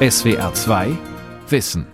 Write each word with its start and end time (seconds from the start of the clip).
SWR 0.00 0.54
2 0.54 0.96
Wissen. 1.48 1.84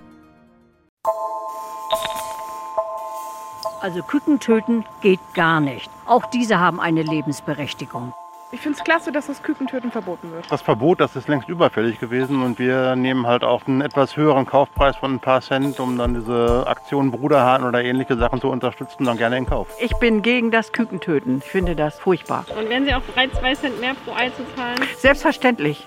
Also 3.80 4.02
Küken 4.02 4.40
töten 4.40 4.84
geht 5.00 5.20
gar 5.32 5.58
nicht. 5.60 5.88
Auch 6.06 6.26
diese 6.26 6.60
haben 6.60 6.80
eine 6.80 7.02
Lebensberechtigung. 7.02 8.12
Ich 8.52 8.60
finde 8.60 8.76
es 8.78 8.84
klasse, 8.84 9.10
dass 9.10 9.28
das 9.28 9.42
Kükentöten 9.42 9.90
verboten 9.90 10.30
wird. 10.32 10.44
Das 10.52 10.60
Verbot, 10.60 11.00
das 11.00 11.16
ist 11.16 11.28
längst 11.28 11.48
überfällig 11.48 11.98
gewesen 11.98 12.42
und 12.42 12.58
wir 12.58 12.94
nehmen 12.94 13.26
halt 13.26 13.42
auch 13.42 13.66
einen 13.66 13.80
etwas 13.80 14.18
höheren 14.18 14.44
Kaufpreis 14.44 14.96
von 14.96 15.14
ein 15.14 15.20
paar 15.20 15.40
Cent, 15.40 15.80
um 15.80 15.96
dann 15.96 16.12
diese 16.12 16.66
Aktion 16.66 17.10
Bruderhahn 17.10 17.64
oder 17.64 17.82
ähnliche 17.82 18.18
Sachen 18.18 18.38
zu 18.38 18.50
unterstützen, 18.50 19.06
dann 19.06 19.16
gerne 19.16 19.38
in 19.38 19.46
Kauf. 19.46 19.68
Ich 19.80 19.96
bin 19.96 20.20
gegen 20.20 20.50
das 20.50 20.72
Kükentöten. 20.72 21.38
Ich 21.38 21.50
finde 21.50 21.74
das 21.74 21.98
furchtbar. 21.98 22.44
Und 22.54 22.68
wären 22.68 22.84
Sie 22.84 22.94
auch 22.94 23.00
bereit, 23.00 23.30
zwei 23.34 23.54
Cent 23.54 23.80
mehr 23.80 23.94
pro 24.04 24.12
Ei 24.12 24.28
zu 24.28 24.42
zahlen? 24.54 24.76
Selbstverständlich. 24.98 25.86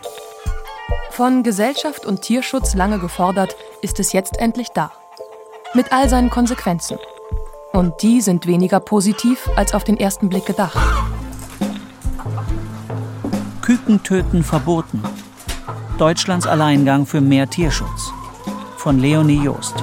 Von 1.11 1.43
Gesellschaft 1.43 2.05
und 2.05 2.21
Tierschutz 2.21 2.75
lange 2.75 2.99
gefordert, 2.99 3.55
ist 3.81 3.99
es 3.99 4.13
jetzt 4.13 4.37
endlich 4.37 4.69
da. 4.69 4.91
Mit 5.73 5.91
all 5.91 6.09
seinen 6.09 6.29
Konsequenzen. 6.29 6.99
Und 7.73 8.01
die 8.01 8.21
sind 8.21 8.47
weniger 8.47 8.79
positiv 8.79 9.49
als 9.55 9.73
auf 9.73 9.83
den 9.83 9.97
ersten 9.97 10.29
Blick 10.29 10.45
gedacht. 10.45 10.77
Kükentöten 13.61 14.43
verboten. 14.43 15.03
Deutschlands 15.97 16.47
Alleingang 16.47 17.05
für 17.05 17.19
mehr 17.19 17.49
Tierschutz. 17.49 18.13
Von 18.77 18.99
Leonie 18.99 19.43
Joost. 19.43 19.75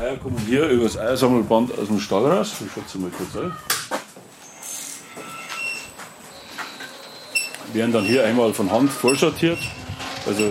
Eier 0.00 0.16
kommen 0.16 0.38
hier 0.46 0.68
über 0.68 0.84
das 0.84 0.96
Eiersammelband 0.96 1.76
aus 1.78 1.88
dem 1.88 1.98
Stall 1.98 2.24
raus. 2.24 2.54
Ich 2.64 2.72
schätze 2.72 2.98
mal 2.98 3.10
kurz 3.10 3.36
ein. 3.36 3.97
Werden 7.72 7.92
dann 7.92 8.04
hier 8.04 8.24
einmal 8.24 8.52
von 8.54 8.70
Hand 8.70 8.90
vorsortiert. 8.90 9.58
Also 10.26 10.50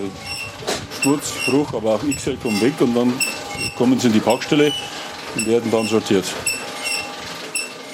Sturz, 0.99 1.33
Bruch, 1.45 1.73
aber 1.73 1.95
auch 1.95 2.03
X-L 2.03 2.37
kommen 2.37 2.59
weg 2.61 2.73
und 2.79 2.95
dann 2.95 3.13
kommen 3.75 3.99
sie 3.99 4.07
in 4.07 4.13
die 4.13 4.19
Packstelle 4.19 4.71
und 5.35 5.45
werden 5.45 5.71
dann 5.71 5.87
sortiert. 5.87 6.25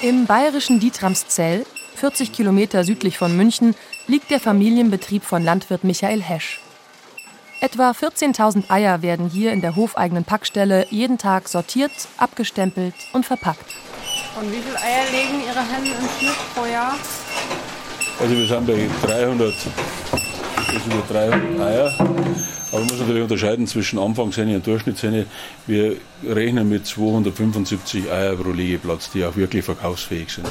Im 0.01 0.25
bayerischen 0.25 0.79
Dietramszell, 0.79 1.66
40 1.95 2.33
Kilometer 2.33 2.83
südlich 2.83 3.17
von 3.17 3.35
München, 3.35 3.75
liegt 4.07 4.31
der 4.31 4.39
Familienbetrieb 4.39 5.23
von 5.23 5.44
Landwirt 5.44 5.83
Michael 5.83 6.21
Hesch. 6.21 6.59
Etwa 7.61 7.91
14.000 7.91 8.69
Eier 8.69 9.01
werden 9.01 9.29
hier 9.29 9.53
in 9.53 9.61
der 9.61 9.77
hofeigenen 9.77 10.25
Packstelle 10.25 10.85
jeden 10.89 11.17
Tag 11.17 11.47
sortiert, 11.47 11.94
abgestempelt 12.17 12.94
und 13.13 13.25
verpackt. 13.25 13.75
Und 14.38 14.51
wie 14.51 14.61
viele 14.61 14.77
Eier 14.77 15.05
legen 15.11 15.41
Ihre 15.47 15.61
Hennen 15.61 15.94
im 15.97 16.09
Schnitt 16.19 16.35
pro 16.53 16.66
Jahr? 16.66 16.95
Also 18.19 18.36
wir 18.36 18.47
sind 18.47 18.67
bei 18.67 18.88
300, 19.06 19.53
das 20.11 20.86
über 20.86 21.03
300 21.09 21.59
Eier. 21.59 21.94
Aber 22.00 22.80
man 22.80 22.88
muss 22.88 23.00
natürlich 23.00 23.23
unterscheiden 23.23 23.67
zwischen 23.67 24.00
Anfangshenne 24.00 24.56
und 24.56 24.66
Durchschnittshenne. 24.66 25.25
Wir 25.67 25.97
rechnen 26.23 26.69
mit 26.69 26.86
275 26.88 28.09
Eier 28.11 28.36
pro 28.36 28.52
Liegeplatz, 28.52 29.11
die 29.11 29.25
auch 29.25 29.36
wirklich 29.36 29.64
verkaufsfähig 29.64 30.31
sind. 30.31 30.50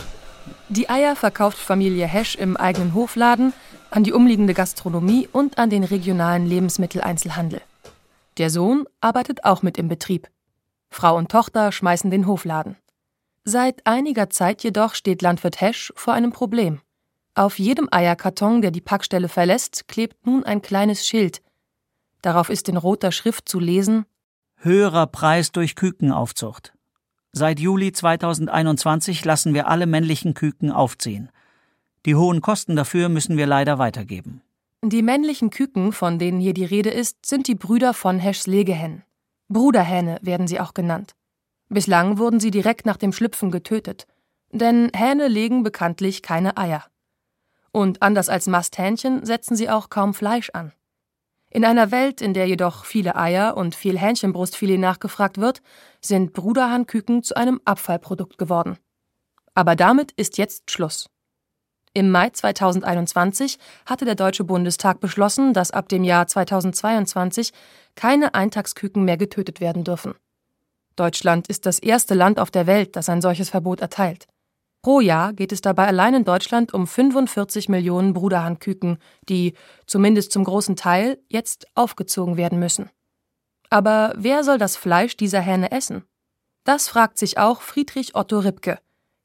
Die 0.68 0.88
Eier 0.88 1.16
verkauft 1.16 1.58
Familie 1.58 2.06
Hesch 2.06 2.34
im 2.34 2.56
eigenen 2.56 2.94
Hofladen, 2.94 3.52
an 3.90 4.04
die 4.04 4.12
umliegende 4.12 4.54
Gastronomie 4.54 5.28
und 5.30 5.58
an 5.58 5.70
den 5.70 5.84
regionalen 5.84 6.46
Lebensmitteleinzelhandel. 6.46 7.60
Der 8.38 8.50
Sohn 8.50 8.86
arbeitet 9.00 9.44
auch 9.44 9.62
mit 9.62 9.76
im 9.76 9.88
Betrieb. 9.88 10.28
Frau 10.90 11.16
und 11.16 11.30
Tochter 11.30 11.72
schmeißen 11.72 12.10
den 12.10 12.26
Hofladen. 12.26 12.76
Seit 13.44 13.86
einiger 13.86 14.30
Zeit 14.30 14.62
jedoch 14.62 14.94
steht 14.94 15.20
Landwirt 15.22 15.60
Hesch 15.60 15.92
vor 15.96 16.14
einem 16.14 16.32
Problem. 16.32 16.80
Auf 17.34 17.58
jedem 17.58 17.88
Eierkarton, 17.90 18.60
der 18.60 18.70
die 18.70 18.80
Packstelle 18.80 19.28
verlässt, 19.28 19.88
klebt 19.88 20.26
nun 20.26 20.44
ein 20.44 20.60
kleines 20.60 21.06
Schild. 21.06 21.42
Darauf 22.20 22.50
ist 22.50 22.68
in 22.68 22.76
roter 22.76 23.10
Schrift 23.10 23.48
zu 23.48 23.58
lesen 23.58 24.04
Höherer 24.56 25.08
Preis 25.08 25.50
durch 25.50 25.74
Kükenaufzucht. 25.74 26.72
Seit 27.32 27.58
Juli 27.58 27.92
2021 27.92 29.24
lassen 29.24 29.54
wir 29.54 29.66
alle 29.66 29.86
männlichen 29.86 30.34
Küken 30.34 30.70
aufziehen. 30.70 31.30
Die 32.04 32.14
hohen 32.14 32.42
Kosten 32.42 32.76
dafür 32.76 33.08
müssen 33.08 33.36
wir 33.36 33.46
leider 33.46 33.78
weitergeben. 33.78 34.42
Die 34.84 35.02
männlichen 35.02 35.50
Küken, 35.50 35.92
von 35.92 36.18
denen 36.18 36.40
hier 36.40 36.54
die 36.54 36.64
Rede 36.64 36.90
ist, 36.90 37.24
sind 37.24 37.48
die 37.48 37.54
Brüder 37.54 37.94
von 37.94 38.18
Heschs 38.18 38.46
Legehennen. 38.46 39.04
Bruderhähne 39.48 40.18
werden 40.22 40.46
sie 40.46 40.60
auch 40.60 40.74
genannt. 40.74 41.14
Bislang 41.68 42.18
wurden 42.18 42.38
sie 42.38 42.50
direkt 42.50 42.84
nach 42.84 42.96
dem 42.98 43.12
Schlüpfen 43.12 43.50
getötet. 43.50 44.06
Denn 44.50 44.90
Hähne 44.94 45.28
legen 45.28 45.62
bekanntlich 45.62 46.22
keine 46.22 46.56
Eier. 46.58 46.84
Und 47.72 48.02
anders 48.02 48.28
als 48.28 48.46
Masthähnchen 48.46 49.24
setzen 49.24 49.56
sie 49.56 49.70
auch 49.70 49.88
kaum 49.88 50.14
Fleisch 50.14 50.50
an. 50.50 50.72
In 51.50 51.64
einer 51.64 51.90
Welt, 51.90 52.22
in 52.22 52.32
der 52.32 52.46
jedoch 52.46 52.84
viele 52.84 53.16
Eier 53.16 53.56
und 53.56 53.74
viel 53.74 53.98
Hähnchenbrustfilet 53.98 54.78
nachgefragt 54.78 55.38
wird, 55.38 55.60
sind 56.00 56.32
Bruderhahnküken 56.32 57.22
zu 57.22 57.36
einem 57.36 57.60
Abfallprodukt 57.64 58.38
geworden. 58.38 58.78
Aber 59.54 59.76
damit 59.76 60.12
ist 60.12 60.38
jetzt 60.38 60.70
Schluss. 60.70 61.10
Im 61.94 62.10
Mai 62.10 62.30
2021 62.30 63.58
hatte 63.84 64.06
der 64.06 64.14
Deutsche 64.14 64.44
Bundestag 64.44 65.00
beschlossen, 65.00 65.52
dass 65.52 65.72
ab 65.72 65.90
dem 65.90 66.04
Jahr 66.04 66.26
2022 66.26 67.52
keine 67.96 68.32
Eintagsküken 68.34 69.04
mehr 69.04 69.18
getötet 69.18 69.60
werden 69.60 69.84
dürfen. 69.84 70.14
Deutschland 70.96 71.48
ist 71.48 71.66
das 71.66 71.78
erste 71.78 72.14
Land 72.14 72.38
auf 72.38 72.50
der 72.50 72.66
Welt, 72.66 72.96
das 72.96 73.10
ein 73.10 73.20
solches 73.20 73.50
Verbot 73.50 73.80
erteilt. 73.80 74.26
Pro 74.82 74.98
Jahr 74.98 75.32
geht 75.32 75.52
es 75.52 75.60
dabei 75.60 75.86
allein 75.86 76.12
in 76.12 76.24
Deutschland 76.24 76.74
um 76.74 76.88
45 76.88 77.68
Millionen 77.68 78.14
Bruderhahnküken, 78.14 78.98
die, 79.28 79.54
zumindest 79.86 80.32
zum 80.32 80.42
großen 80.42 80.74
Teil, 80.74 81.18
jetzt 81.28 81.68
aufgezogen 81.76 82.36
werden 82.36 82.58
müssen. 82.58 82.90
Aber 83.70 84.12
wer 84.16 84.42
soll 84.42 84.58
das 84.58 84.76
Fleisch 84.76 85.16
dieser 85.16 85.40
Hähne 85.40 85.70
essen? 85.70 86.04
Das 86.64 86.88
fragt 86.88 87.16
sich 87.16 87.38
auch 87.38 87.62
Friedrich 87.62 88.16
Otto 88.16 88.40
Ripke, 88.40 88.80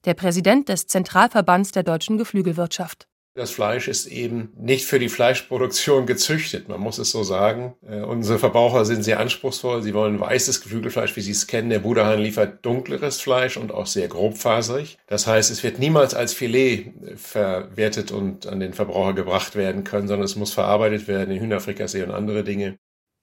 der 0.06 0.14
Präsident 0.14 0.70
des 0.70 0.86
Zentralverbands 0.86 1.72
der 1.72 1.84
deutschen 1.84 2.20
Geflügelwirtschaft. 2.20 3.08
Das 3.38 3.52
Fleisch 3.52 3.88
ist 3.88 4.08
eben 4.08 4.50
nicht 4.58 4.88
für 4.88 4.98
die 4.98 5.10
Fleischproduktion 5.10 6.08
gezüchtet, 6.08 6.70
man 6.70 6.80
muss 6.80 6.98
es 6.98 7.12
so 7.12 7.22
sagen. 7.22 7.76
Äh, 7.88 8.02
unsere 8.02 8.40
Verbraucher 8.40 8.84
sind 8.84 9.04
sehr 9.04 9.20
anspruchsvoll. 9.20 9.84
Sie 9.84 9.94
wollen 9.94 10.20
weißes 10.20 10.60
Geflügelfleisch, 10.62 11.16
wie 11.16 11.22
Sie 11.22 11.34
es 11.34 11.46
kennen. 11.46 11.70
Der 11.70 11.78
Bruderhahn 11.78 12.18
liefert 12.18 12.66
dunkleres 12.66 13.22
Fleisch 13.22 13.56
und 13.56 13.72
auch 13.72 13.86
sehr 13.86 14.08
grobfaserig. 14.08 14.98
Das 15.06 15.28
heißt, 15.28 15.52
es 15.52 15.62
wird 15.62 15.78
niemals 15.78 16.16
als 16.16 16.34
Filet 16.34 16.88
äh, 17.06 17.16
verwertet 17.16 18.12
und 18.12 18.48
an 18.48 18.60
den 18.60 18.74
Verbraucher 18.74 19.14
gebracht 19.14 19.56
werden 19.56 19.84
können, 19.84 20.08
sondern 20.08 20.26
es 20.26 20.36
muss 20.36 20.52
verarbeitet 20.52 21.08
werden 21.08 21.30
in 21.30 21.40
Hühnerfrikassee 21.40 22.02
und 22.02 22.10
andere 22.10 22.44
Dinge. 22.44 22.80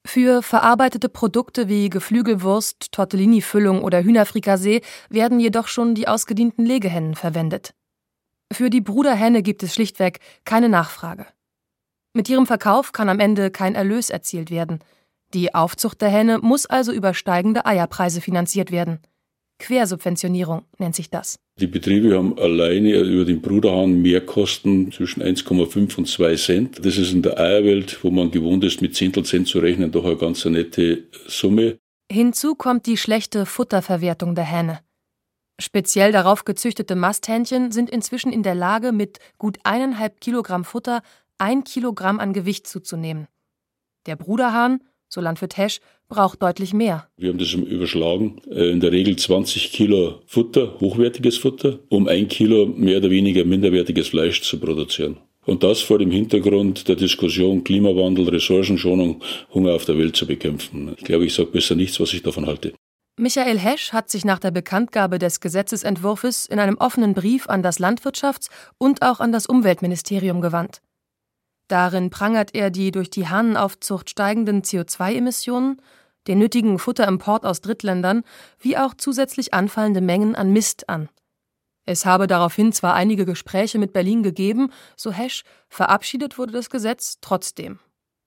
Für 0.07 0.43
verarbeitete 0.43 1.09
Produkte 1.09 1.69
wie 1.69 1.91
Geflügelwurst, 1.91 2.93
Tortellini-Füllung 2.93 3.83
oder 3.83 4.05
Hühnerfrikassee 4.05 4.83
werden 5.11 5.41
jedoch 5.41 5.67
schon 5.67 5.97
die 5.97 6.07
ausgedienten 6.07 6.65
Legehennen 6.65 7.17
verwendet. 7.17 7.75
Für 8.55 8.71
die 8.71 8.81
Bruderhenne 8.81 9.43
gibt 9.43 9.65
es 9.65 9.75
schlichtweg 9.75 10.21
keine 10.45 10.69
Nachfrage. 10.69 11.27
Mit 12.13 12.29
ihrem 12.29 12.47
Verkauf 12.47 12.93
kann 12.93 13.09
am 13.09 13.19
Ende 13.19 13.51
kein 13.51 13.75
Erlös 13.75 14.11
erzielt 14.11 14.53
werden. 14.53 14.79
Die 15.35 15.57
Aufzucht 15.57 16.01
der 16.01 16.09
Henne 16.09 16.39
muss 16.39 16.65
also 16.65 16.93
über 16.93 17.15
steigende 17.15 17.67
Eierpreise 17.67 18.21
finanziert 18.21 18.71
werden. 18.71 19.01
Quersubventionierung 19.59 20.63
nennt 20.79 20.95
sich 20.95 21.11
das. 21.11 21.35
Die 21.59 21.67
Betriebe 21.67 22.17
haben 22.17 22.39
alleine 22.39 22.97
über 23.01 23.25
den 23.25 23.43
Bruderhahn 23.43 24.01
Mehrkosten 24.01 24.93
zwischen 24.93 25.21
1,5 25.21 25.99
und 25.99 26.07
2 26.07 26.37
Cent. 26.37 26.87
Das 26.87 26.97
ist 26.97 27.13
in 27.13 27.23
der 27.23 27.41
Eierwelt, 27.41 28.05
wo 28.05 28.13
man 28.13 28.31
gewohnt 28.31 28.63
ist, 28.63 28.83
mit 28.83 28.95
Zehntelcent 28.95 29.49
zu 29.49 29.59
rechnen, 29.59 29.91
doch 29.91 30.05
eine 30.05 30.17
ganz 30.17 30.45
nette 30.45 31.09
Summe. 31.27 31.79
Hinzu 32.09 32.55
kommt 32.55 32.87
die 32.87 32.99
schlechte 32.99 33.47
Futterverwertung 33.47 34.37
der 34.37 34.45
Hähne. 34.45 34.79
Speziell 35.61 36.11
darauf 36.11 36.45
gezüchtete 36.45 36.97
Masthähnchen 36.97 37.71
sind 37.71 37.89
inzwischen 37.89 38.33
in 38.33 38.43
der 38.43 38.57
Lage, 38.57 38.93
mit 38.93 39.19
gut 39.39 39.59
eineinhalb 39.63 40.21
Kilogramm 40.21 40.65
Futter 40.65 41.03
ein 41.39 41.65
Kilogramm 41.65 42.19
an 42.21 42.33
Gewicht 42.33 42.67
zuzunehmen. 42.67 43.29
Der 44.07 44.17
Bruderhahn, 44.17 44.81
so 45.09 45.21
Landwirt 45.21 45.57
Hesch, 45.57 45.81
braucht 46.09 46.43
deutlich 46.43 46.75
mehr. 46.75 47.09
Wir 47.17 47.31
haben 47.31 47.39
das 47.39 47.53
überschlagen. 47.53 48.41
Äh, 48.51 48.71
in 48.71 48.81
der 48.81 48.93
Regel 48.93 49.17
20 49.17 49.73
Kilo 49.73 50.21
Futter, 50.27 50.79
hochwertiges 50.81 51.39
Futter, 51.39 51.79
um 51.89 52.09
ein 52.09 52.29
Kilo 52.29 52.67
mehr 52.67 52.99
oder 52.99 53.11
weniger 53.11 53.45
minderwertiges 53.45 54.09
Fleisch 54.09 54.43
zu 54.43 54.59
produzieren. 54.59 55.19
Und 55.47 55.63
das 55.63 55.81
vor 55.81 55.99
dem 55.99 56.11
Hintergrund 56.11 56.89
der 56.89 56.97
Diskussion 56.97 57.65
Klimawandel, 57.65 58.29
Ressourcenschonung, 58.29 59.23
Hunger 59.53 59.75
auf 59.75 59.85
der 59.85 59.99
Welt 59.99 60.17
zu 60.17 60.27
bekämpfen. 60.27 60.95
Ich 60.97 61.05
glaube, 61.05 61.27
ich 61.27 61.35
sage 61.35 61.51
besser 61.51 61.75
nichts, 61.75 62.01
was 62.01 62.15
ich 62.15 62.23
davon 62.23 62.47
halte. 62.47 62.73
Michael 63.17 63.61
Hesch 63.61 63.93
hat 63.93 64.11
sich 64.11 64.25
nach 64.25 64.41
der 64.41 64.51
Bekanntgabe 64.51 65.21
des 65.21 65.39
Gesetzesentwurfs 65.39 66.47
in 66.47 66.59
einem 66.59 66.77
offenen 66.79 67.15
Brief 67.15 67.49
an 67.49 67.63
das 67.63 67.79
Landwirtschafts- 67.79 68.51
und 68.77 69.03
auch 69.03 69.21
an 69.21 69.31
das 69.31 69.47
Umweltministerium 69.47 70.41
gewandt. 70.41 70.83
Darin 71.69 72.11
prangert 72.11 72.55
er 72.57 72.71
die 72.71 72.91
durch 72.91 73.11
die 73.11 73.29
Hahnenaufzucht 73.29 74.11
steigenden 74.11 74.63
CO2-Emissionen, 74.63 75.81
den 76.27 76.39
nötigen 76.39 76.81
Futterimport 76.81 77.47
aus 77.47 77.61
Drittländern, 77.61 78.25
wie 78.59 78.77
auch 78.77 78.95
zusätzlich 78.95 79.55
anfallende 79.55 80.01
Mengen 80.01 80.35
an 80.35 80.53
Mist 80.53 80.89
an. 80.89 81.09
Es 81.87 82.07
habe 82.07 82.27
daraufhin 82.27 82.73
zwar 82.73 82.95
einige 82.95 83.27
Gespräche 83.27 83.79
mit 83.79 83.93
Berlin 83.93 84.25
gegeben, 84.25 84.73
so 84.97 85.13
Hesch, 85.13 85.45
verabschiedet 85.69 86.37
wurde 86.37 86.53
das 86.53 86.69
Gesetz 86.69 87.19
trotzdem. 87.21 87.79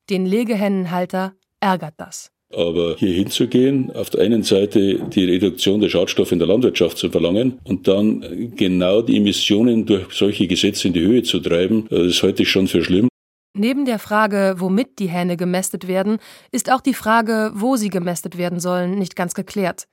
Den 0.09 0.25
Legehennenhalter 0.25 1.33
ärgert 1.59 1.95
das. 1.97 2.31
Aber 2.55 2.95
hier 2.97 3.13
hinzugehen, 3.13 3.91
auf 3.91 4.09
der 4.09 4.21
einen 4.21 4.44
Seite 4.44 4.99
die 5.09 5.25
Reduktion 5.25 5.81
der 5.81 5.89
Schadstoffe 5.89 6.31
in 6.31 6.39
der 6.39 6.47
Landwirtschaft 6.47 6.97
zu 6.97 7.09
verlangen 7.09 7.59
und 7.65 7.88
dann 7.88 8.53
genau 8.55 9.01
die 9.01 9.17
Emissionen 9.17 9.85
durch 9.85 10.13
solche 10.13 10.47
Gesetze 10.47 10.88
in 10.88 10.94
die 10.94 11.01
Höhe 11.01 11.23
zu 11.23 11.39
treiben, 11.39 11.88
äh, 11.89 12.07
das 12.07 12.23
halte 12.23 12.44
ich 12.44 12.49
schon 12.49 12.67
für 12.67 12.83
schlimm. 12.83 13.09
Neben 13.57 13.85
der 13.85 13.99
Frage, 13.99 14.55
womit 14.59 14.99
die 14.99 15.07
Hähne 15.07 15.35
gemästet 15.35 15.88
werden, 15.88 16.19
ist 16.51 16.71
auch 16.71 16.79
die 16.79 16.94
Frage, 16.94 17.51
wo 17.55 17.75
sie 17.75 17.89
gemästet 17.89 18.38
werden 18.38 18.59
sollen, 18.59 18.99
nicht 18.99 19.15
ganz 19.15 19.33
geklärt. 19.33 19.88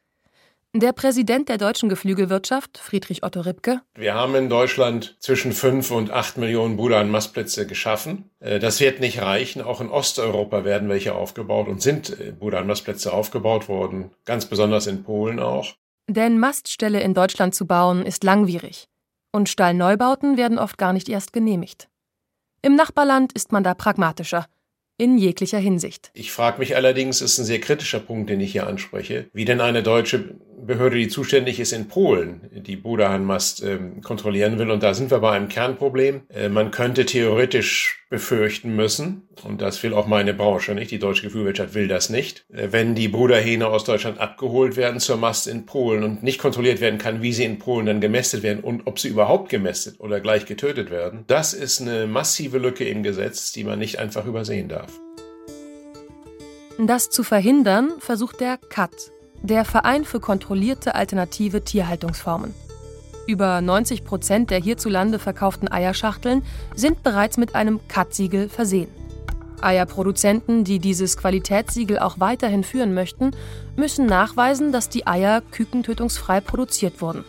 Der 0.76 0.92
Präsident 0.92 1.48
der 1.48 1.56
deutschen 1.56 1.88
Geflügelwirtschaft, 1.88 2.78
Friedrich 2.78 3.22
Otto 3.22 3.42
Ripke. 3.42 3.80
Wir 3.94 4.14
haben 4.14 4.34
in 4.34 4.48
Deutschland 4.48 5.16
zwischen 5.20 5.52
fünf 5.52 5.92
und 5.92 6.10
acht 6.10 6.36
Millionen 6.36 6.76
Buda- 6.76 7.00
und 7.00 7.12
Mastplätze 7.12 7.64
geschaffen. 7.64 8.28
Äh, 8.40 8.58
das 8.58 8.80
wird 8.80 8.98
nicht 8.98 9.22
reichen. 9.22 9.62
Auch 9.62 9.80
in 9.80 9.88
Osteuropa 9.88 10.64
werden 10.64 10.88
welche 10.88 11.14
aufgebaut 11.14 11.68
und 11.68 11.80
sind 11.80 12.18
äh, 12.18 12.32
Buda- 12.32 12.58
und 12.58 12.66
Mastplätze 12.66 13.12
aufgebaut 13.12 13.68
worden. 13.68 14.10
Ganz 14.24 14.46
besonders 14.46 14.88
in 14.88 15.04
Polen 15.04 15.38
auch. 15.38 15.74
Denn 16.08 16.40
Mastställe 16.40 17.00
in 17.02 17.14
Deutschland 17.14 17.54
zu 17.54 17.68
bauen 17.68 18.04
ist 18.04 18.24
langwierig. 18.24 18.88
Und 19.30 19.48
Stallneubauten 19.48 20.36
werden 20.36 20.58
oft 20.58 20.76
gar 20.76 20.92
nicht 20.92 21.08
erst 21.08 21.32
genehmigt. 21.32 21.88
Im 22.62 22.74
Nachbarland 22.74 23.32
ist 23.32 23.52
man 23.52 23.62
da 23.62 23.74
pragmatischer 23.74 24.46
in 24.96 25.18
jeglicher 25.18 25.58
Hinsicht. 25.58 26.10
Ich 26.14 26.32
frage 26.32 26.58
mich 26.58 26.76
allerdings, 26.76 27.20
ist 27.20 27.38
ein 27.38 27.44
sehr 27.44 27.60
kritischer 27.60 28.00
Punkt, 28.00 28.30
den 28.30 28.40
ich 28.40 28.52
hier 28.52 28.66
anspreche, 28.66 29.26
wie 29.32 29.44
denn 29.44 29.60
eine 29.60 29.82
deutsche 29.82 30.36
Behörde, 30.66 30.96
die 30.96 31.08
zuständig 31.08 31.60
ist 31.60 31.72
in 31.72 31.88
Polen, 31.88 32.48
die 32.52 32.76
Budahanmast 32.76 33.62
ähm, 33.62 34.00
kontrollieren 34.02 34.58
will. 34.58 34.70
Und 34.70 34.82
da 34.82 34.94
sind 34.94 35.10
wir 35.10 35.18
bei 35.18 35.32
einem 35.32 35.48
Kernproblem. 35.48 36.22
Äh, 36.32 36.48
man 36.48 36.70
könnte 36.70 37.04
theoretisch 37.06 38.04
befürchten 38.08 38.76
müssen, 38.76 39.28
und 39.42 39.60
das 39.60 39.82
will 39.82 39.92
auch 39.92 40.06
meine 40.06 40.34
Branche 40.34 40.74
nicht, 40.74 40.90
die 40.90 40.98
deutsche 40.98 41.22
Geflügelwirtschaft 41.22 41.74
will 41.74 41.88
das 41.88 42.10
nicht, 42.10 42.46
äh, 42.52 42.68
wenn 42.70 42.94
die 42.94 43.08
Bruderhähne 43.08 43.66
aus 43.66 43.84
Deutschland 43.84 44.18
abgeholt 44.18 44.76
werden 44.76 45.00
zur 45.00 45.16
Mast 45.16 45.48
in 45.48 45.66
Polen 45.66 46.02
und 46.02 46.22
nicht 46.22 46.38
kontrolliert 46.38 46.80
werden 46.80 46.98
kann, 46.98 47.22
wie 47.22 47.32
sie 47.32 47.44
in 47.44 47.58
Polen 47.58 47.86
dann 47.86 48.00
gemästet 48.00 48.42
werden 48.42 48.62
und 48.62 48.86
ob 48.86 48.98
sie 48.98 49.08
überhaupt 49.08 49.48
gemästet 49.48 49.98
oder 49.98 50.20
gleich 50.20 50.46
getötet 50.46 50.90
werden. 50.90 51.24
Das 51.26 51.52
ist 51.52 51.80
eine 51.80 52.06
massive 52.06 52.58
Lücke 52.58 52.84
im 52.84 53.02
Gesetz, 53.02 53.52
die 53.52 53.64
man 53.64 53.78
nicht 53.78 53.98
einfach 53.98 54.26
übersehen 54.26 54.68
darf. 54.68 54.83
Das 56.78 57.08
zu 57.08 57.22
verhindern, 57.22 57.92
versucht 58.00 58.40
der 58.40 58.56
CAT, 58.56 59.12
der 59.42 59.64
Verein 59.64 60.04
für 60.04 60.18
kontrollierte 60.18 60.96
alternative 60.96 61.62
Tierhaltungsformen. 61.62 62.52
Über 63.28 63.60
90 63.60 64.04
Prozent 64.04 64.50
der 64.50 64.58
hierzulande 64.58 65.20
verkauften 65.20 65.70
Eierschachteln 65.70 66.42
sind 66.74 67.04
bereits 67.04 67.36
mit 67.36 67.54
einem 67.54 67.78
CAT-Siegel 67.86 68.48
versehen. 68.48 68.88
Eierproduzenten, 69.62 70.64
die 70.64 70.80
dieses 70.80 71.16
Qualitätssiegel 71.16 72.00
auch 72.00 72.18
weiterhin 72.18 72.64
führen 72.64 72.92
möchten, 72.92 73.30
müssen 73.76 74.06
nachweisen, 74.06 74.72
dass 74.72 74.88
die 74.88 75.06
Eier 75.06 75.42
kükentötungsfrei 75.52 76.40
produziert 76.40 77.00
wurden. 77.00 77.24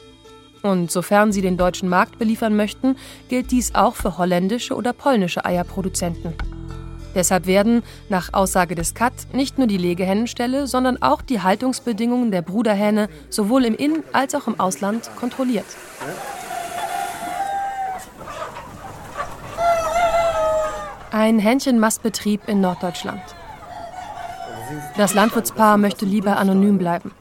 Und 0.63 0.89
sofern 0.89 1.31
sie 1.31 1.41
den 1.41 1.55
deutschen 1.55 1.87
Markt 1.87 2.17
beliefern 2.17 2.55
möchten, 2.55 2.97
gilt 3.29 3.51
dies 3.51 3.75
auch 3.75 3.95
für 3.95 4.17
holländische 4.17 4.75
oder 4.75 4.91
polnische 4.91 5.45
Eierproduzenten. 5.45 6.33
Deshalb 7.15 7.47
werden, 7.47 7.81
nach 8.09 8.33
Aussage 8.33 8.75
des 8.75 8.93
CAT, 8.93 9.13
nicht 9.31 9.57
nur 9.57 9.67
die 9.67 9.77
Legehennenställe, 9.77 10.67
sondern 10.67 11.01
auch 11.01 11.21
die 11.21 11.41
Haltungsbedingungen 11.41 12.29
der 12.29 12.41
Bruderhähne 12.41 13.09
sowohl 13.29 13.63
im 13.63 13.75
In- 13.75 14.03
als 14.11 14.35
auch 14.35 14.47
im 14.47 14.59
Ausland 14.59 15.09
kontrolliert. 15.15 15.65
Ein 21.11 21.39
Hähnchenmastbetrieb 21.39 22.41
in 22.47 22.59
Norddeutschland. 22.59 23.21
Das 24.97 25.13
Landwirtspaar 25.13 25.77
möchte 25.77 26.03
lieber 26.03 26.35
anonym 26.37 26.77
bleiben. 26.77 27.11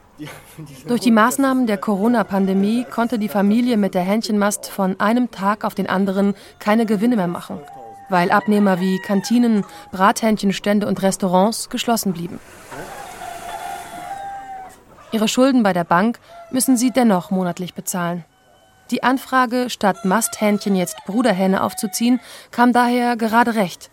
Durch 0.87 1.01
die 1.01 1.11
Maßnahmen 1.11 1.67
der 1.67 1.77
Corona-Pandemie 1.77 2.85
konnte 2.89 3.19
die 3.19 3.29
Familie 3.29 3.77
mit 3.77 3.93
der 3.93 4.01
Hähnchenmast 4.01 4.67
von 4.67 4.99
einem 4.99 5.31
Tag 5.31 5.63
auf 5.63 5.75
den 5.75 5.87
anderen 5.87 6.35
keine 6.59 6.85
Gewinne 6.85 7.15
mehr 7.15 7.27
machen 7.27 7.59
weil 8.09 8.31
Abnehmer 8.31 8.79
wie 8.79 8.99
Kantinen, 8.99 9.65
Brathähnchenstände 9.91 10.87
und 10.87 11.01
Restaurants 11.01 11.69
geschlossen 11.69 12.13
blieben. 12.13 12.39
Ihre 15.11 15.27
Schulden 15.27 15.63
bei 15.63 15.71
der 15.71 15.83
Bank 15.83 16.19
müssen 16.51 16.77
sie 16.77 16.91
dennoch 16.91 17.31
monatlich 17.31 17.73
bezahlen. 17.73 18.25
Die 18.91 19.01
Anfrage, 19.01 19.69
statt 19.69 20.05
Masthähnchen 20.05 20.75
jetzt 20.75 20.97
Bruderhähne 21.05 21.63
aufzuziehen, 21.63 22.19
kam 22.51 22.73
daher 22.73 23.15
gerade 23.15 23.55
recht, 23.55 23.89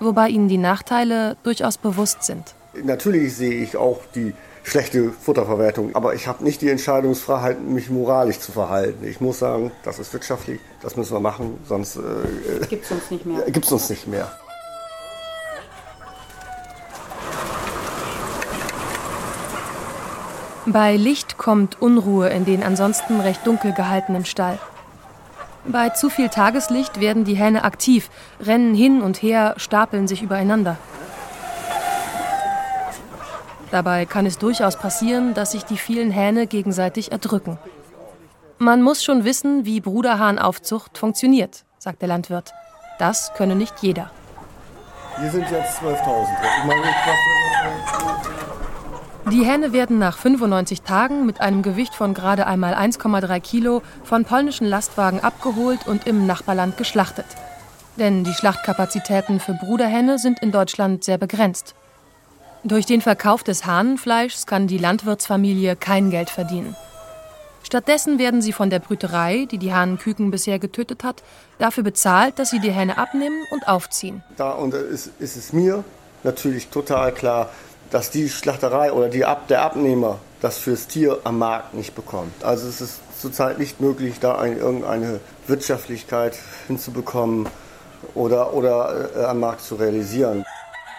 wobei 0.00 0.28
ihnen 0.28 0.48
die 0.48 0.58
Nachteile 0.58 1.36
durchaus 1.42 1.78
bewusst 1.78 2.22
sind. 2.22 2.54
Natürlich 2.82 3.36
sehe 3.36 3.62
ich 3.62 3.76
auch 3.76 4.00
die 4.14 4.34
schlechte 4.62 5.10
Futterverwertung. 5.10 5.94
Aber 5.94 6.14
ich 6.14 6.26
habe 6.28 6.44
nicht 6.44 6.62
die 6.62 6.70
Entscheidungsfreiheit, 6.70 7.60
mich 7.62 7.90
moralisch 7.90 8.38
zu 8.38 8.52
verhalten. 8.52 9.04
Ich 9.06 9.20
muss 9.20 9.38
sagen, 9.38 9.72
das 9.84 9.98
ist 9.98 10.12
wirtschaftlich, 10.12 10.60
das 10.80 10.96
müssen 10.96 11.14
wir 11.14 11.20
machen, 11.20 11.58
sonst 11.68 11.96
äh, 11.96 12.66
gibt 12.68 12.84
es 12.84 12.90
uns 12.90 13.10
nicht 13.10 13.26
mehr. 13.26 13.42
Gibt's 13.50 13.72
uns 13.72 13.90
nicht 13.90 14.06
mehr. 14.06 14.30
Bei 20.64 20.96
Licht 20.96 21.38
kommt 21.38 21.82
Unruhe 21.82 22.28
in 22.28 22.44
den 22.44 22.62
ansonsten 22.62 23.20
recht 23.20 23.44
dunkel 23.46 23.72
gehaltenen 23.72 24.24
Stall. 24.24 24.60
Bei 25.64 25.90
zu 25.90 26.08
viel 26.08 26.28
Tageslicht 26.28 27.00
werden 27.00 27.24
die 27.24 27.34
Hähne 27.34 27.64
aktiv, 27.64 28.10
rennen 28.40 28.74
hin 28.74 29.02
und 29.02 29.22
her, 29.22 29.54
stapeln 29.56 30.06
sich 30.06 30.22
übereinander. 30.22 30.76
Dabei 33.72 34.04
kann 34.04 34.26
es 34.26 34.36
durchaus 34.36 34.76
passieren, 34.76 35.32
dass 35.32 35.52
sich 35.52 35.64
die 35.64 35.78
vielen 35.78 36.10
Hähne 36.10 36.46
gegenseitig 36.46 37.10
erdrücken. 37.10 37.58
Man 38.58 38.82
muss 38.82 39.02
schon 39.02 39.24
wissen, 39.24 39.64
wie 39.64 39.80
Bruderhahnaufzucht 39.80 40.98
funktioniert, 40.98 41.64
sagt 41.78 42.02
der 42.02 42.08
Landwirt. 42.08 42.52
Das 42.98 43.32
könne 43.34 43.56
nicht 43.56 43.74
jeder. 43.80 44.10
Hier 45.18 45.30
sind 45.30 45.50
jetzt 45.50 45.80
12.000. 45.80 46.26
Die 49.30 49.44
Hähne 49.44 49.72
werden 49.72 49.98
nach 49.98 50.18
95 50.18 50.82
Tagen 50.82 51.24
mit 51.24 51.40
einem 51.40 51.62
Gewicht 51.62 51.94
von 51.94 52.12
gerade 52.12 52.46
einmal 52.46 52.74
1,3 52.74 53.40
Kilo 53.40 53.80
von 54.04 54.26
polnischen 54.26 54.66
Lastwagen 54.66 55.20
abgeholt 55.20 55.86
und 55.86 56.06
im 56.06 56.26
Nachbarland 56.26 56.76
geschlachtet. 56.76 57.26
Denn 57.96 58.22
die 58.22 58.34
Schlachtkapazitäten 58.34 59.40
für 59.40 59.54
Bruderhähne 59.54 60.18
sind 60.18 60.42
in 60.42 60.52
Deutschland 60.52 61.04
sehr 61.04 61.16
begrenzt. 61.16 61.74
Durch 62.64 62.86
den 62.86 63.00
Verkauf 63.00 63.42
des 63.42 63.66
Hahnenfleischs 63.66 64.46
kann 64.46 64.68
die 64.68 64.78
Landwirtsfamilie 64.78 65.74
kein 65.74 66.10
Geld 66.10 66.30
verdienen. 66.30 66.76
Stattdessen 67.64 68.20
werden 68.20 68.40
sie 68.40 68.52
von 68.52 68.70
der 68.70 68.78
Brüterei, 68.78 69.48
die 69.50 69.58
die 69.58 69.72
Hahnenküken 69.72 70.30
bisher 70.30 70.60
getötet 70.60 71.02
hat, 71.02 71.24
dafür 71.58 71.82
bezahlt, 71.82 72.38
dass 72.38 72.50
sie 72.50 72.60
die 72.60 72.70
Hähne 72.70 72.98
abnehmen 72.98 73.42
und 73.50 73.66
aufziehen. 73.66 74.22
Da 74.36 74.52
und 74.52 74.74
ist, 74.74 75.10
ist 75.18 75.36
es 75.36 75.52
mir 75.52 75.82
natürlich 76.22 76.68
total 76.68 77.12
klar, 77.12 77.50
dass 77.90 78.10
die 78.10 78.28
Schlachterei 78.28 78.92
oder 78.92 79.08
die 79.08 79.24
Ab, 79.24 79.48
der 79.48 79.62
Abnehmer 79.62 80.18
das 80.40 80.58
fürs 80.58 80.86
Tier 80.86 81.18
am 81.24 81.38
Markt 81.38 81.74
nicht 81.74 81.94
bekommt. 81.94 82.44
Also 82.44 82.68
es 82.68 82.80
ist 82.80 83.00
zurzeit 83.20 83.58
nicht 83.58 83.80
möglich, 83.80 84.20
da 84.20 84.38
ein, 84.38 84.56
irgendeine 84.56 85.18
Wirtschaftlichkeit 85.48 86.38
hinzubekommen 86.68 87.48
oder, 88.14 88.54
oder 88.54 89.10
äh, 89.16 89.24
am 89.24 89.40
Markt 89.40 89.62
zu 89.62 89.74
realisieren. 89.76 90.44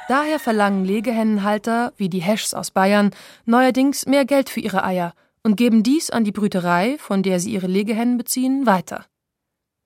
Daher 0.10 0.40
verlangen 0.40 0.84
Legehennenhalter, 0.84 1.94
wie 1.96 2.10
die 2.10 2.22
Heschs 2.22 2.54
aus 2.54 2.72
Bayern, 2.72 3.12
neuerdings 3.46 4.06
mehr 4.06 4.26
Geld 4.26 4.50
für 4.50 4.60
ihre 4.60 4.84
Eier 4.84 5.14
und 5.44 5.56
geben 5.56 5.84
dies 5.84 6.10
an 6.10 6.24
die 6.24 6.32
Brüterei, 6.32 6.98
von 6.98 7.24
der 7.24 7.40
sie 7.40 7.54
ihre 7.54 7.68
Legehennen 7.68 8.18
beziehen, 8.18 8.66
weiter. 8.66 9.06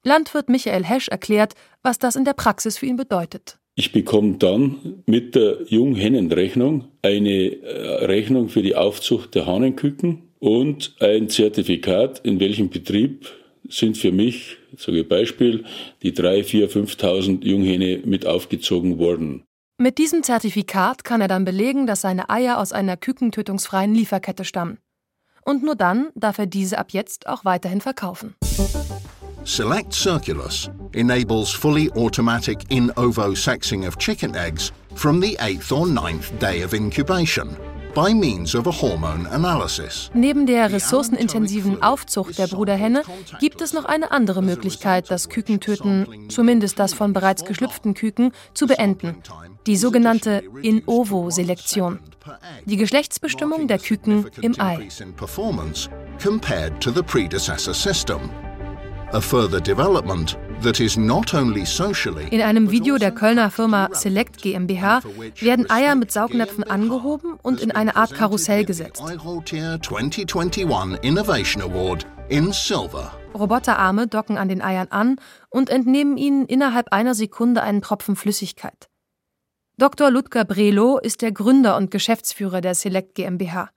Landwirt 0.03 0.50
Michael 0.50 0.86
Hesch 0.86 1.07
erklärt, 1.09 1.53
was 1.83 2.00
das 2.00 2.15
in 2.15 2.25
der 2.25 2.33
Praxis 2.33 2.77
für 2.77 2.86
ihn 2.86 2.95
bedeutet. 2.95 3.57
Ich 3.75 3.91
bekomme 3.91 4.38
dann 4.38 5.03
mit 5.05 5.36
der 5.36 5.63
Junghennenrechnung 5.67 6.86
eine 7.03 7.62
äh, 7.62 8.05
Rechnung 8.05 8.50
für 8.50 8.63
die 8.63 8.75
Aufzucht 8.75 9.36
der 9.36 9.45
Hahnenküken 9.45 10.24
und 10.39 10.95
ein 11.00 11.29
Zertifikat, 11.29 12.19
in 12.24 12.39
welchem 12.39 12.69
Betrieb 12.69 13.27
sind 13.69 13.97
für 13.97 14.12
mich, 14.12 14.57
sage 14.77 15.01
ich 15.01 15.07
Beispiel, 15.07 15.65
die 16.01 16.13
3, 16.13 16.43
4, 16.43 16.69
5.000 16.69 17.45
Junghähne 17.45 18.01
mit 18.05 18.25
aufgezogen 18.25 18.97
worden. 18.97 19.43
Mit 19.79 20.00
diesem 20.00 20.24
Zertifikat 20.24 21.03
kann 21.03 21.22
er 21.22 21.27
dann 21.27 21.46
belegen, 21.46 21.86
dass 21.86 22.01
seine 22.01 22.31
Eier 22.31 22.57
aus 22.57 22.72
einer 22.72 22.98
kükentötungsfreien 22.98 23.93
Lieferkette 23.93 24.43
stammen. 24.43 24.79
Und 25.43 25.62
nur 25.62 25.75
dann 25.75 26.10
darf 26.15 26.39
er 26.39 26.48
diese 26.48 26.79
ab 26.79 26.88
jetzt 26.93 27.27
auch 27.27 27.46
weiterhin 27.46 27.79
verkaufen. 27.79 28.34
Select 29.46 29.93
Circulus 29.93 30.72
enables 30.93 31.51
fully 31.51 31.91
automatic 31.91 32.57
in 32.72 32.91
ovo 32.98 33.36
sexing 33.36 33.88
of 33.88 34.00
chicken 34.00 34.34
eggs 34.34 34.74
from 34.96 35.22
the 35.22 35.38
eighth 35.39 35.72
or 35.72 35.86
ninth 35.86 36.31
day 36.39 36.65
of 36.65 36.74
incubation 36.74 37.55
by 37.97 38.13
means 38.13 38.53
of 38.53 38.67
a 38.67 38.81
hormone 38.81 39.27
analysis. 39.31 40.11
Neben 40.13 40.45
der 40.45 40.71
ressourcenintensiven 40.71 41.81
Aufzucht 41.81 42.37
der 42.37 42.45
Bruderhenne 42.45 43.01
gibt 43.39 43.59
es 43.59 43.73
noch 43.73 43.85
eine 43.85 44.11
andere 44.11 44.43
Möglichkeit, 44.43 45.09
das 45.09 45.29
Kükentöten, 45.29 46.29
zumindest 46.29 46.77
das 46.77 46.93
von 46.93 47.11
bereits 47.11 47.43
geschlüpften 47.43 47.95
Küken, 47.95 48.33
zu 48.53 48.67
beenden. 48.67 49.15
Die 49.65 49.77
sogenannte 49.77 50.43
In-ovo-Selektion. 50.61 51.97
Die 52.65 52.77
Geschlechtsbestimmung 52.77 53.67
der 53.67 53.79
Küken 53.79 54.27
im 54.41 54.53
Ei. 54.59 54.87
A 59.13 59.21
further 59.21 59.61
development 59.61 60.37
in 62.29 62.41
einem 62.41 62.71
Video 62.71 62.97
der 62.97 63.11
Kölner 63.11 63.51
Firma 63.51 63.89
Select 63.93 64.41
GmbH 64.41 65.01
werden 65.39 65.69
Eier 65.69 65.95
mit 65.95 66.11
Saugnäpfen 66.11 66.65
angehoben 66.65 67.35
und 67.41 67.61
in 67.61 67.71
eine 67.71 67.95
Art 67.95 68.13
Karussell 68.13 68.65
gesetzt. 68.65 69.01
Roboterarme 73.33 74.07
docken 74.07 74.37
an 74.37 74.49
den 74.49 74.61
Eiern 74.61 74.87
an 74.89 75.15
und 75.49 75.69
entnehmen 75.69 76.17
ihnen 76.17 76.45
innerhalb 76.45 76.91
einer 76.91 77.15
Sekunde 77.15 77.61
einen 77.61 77.81
Tropfen 77.81 78.17
Flüssigkeit. 78.17 78.89
Dr. 79.77 80.11
Ludger 80.11 80.43
Brelo 80.43 80.97
ist 80.97 81.21
der 81.21 81.31
Gründer 81.31 81.77
und 81.77 81.91
Geschäftsführer 81.91 82.59
der 82.59 82.75
Select 82.75 83.15
GmbH. 83.15 83.69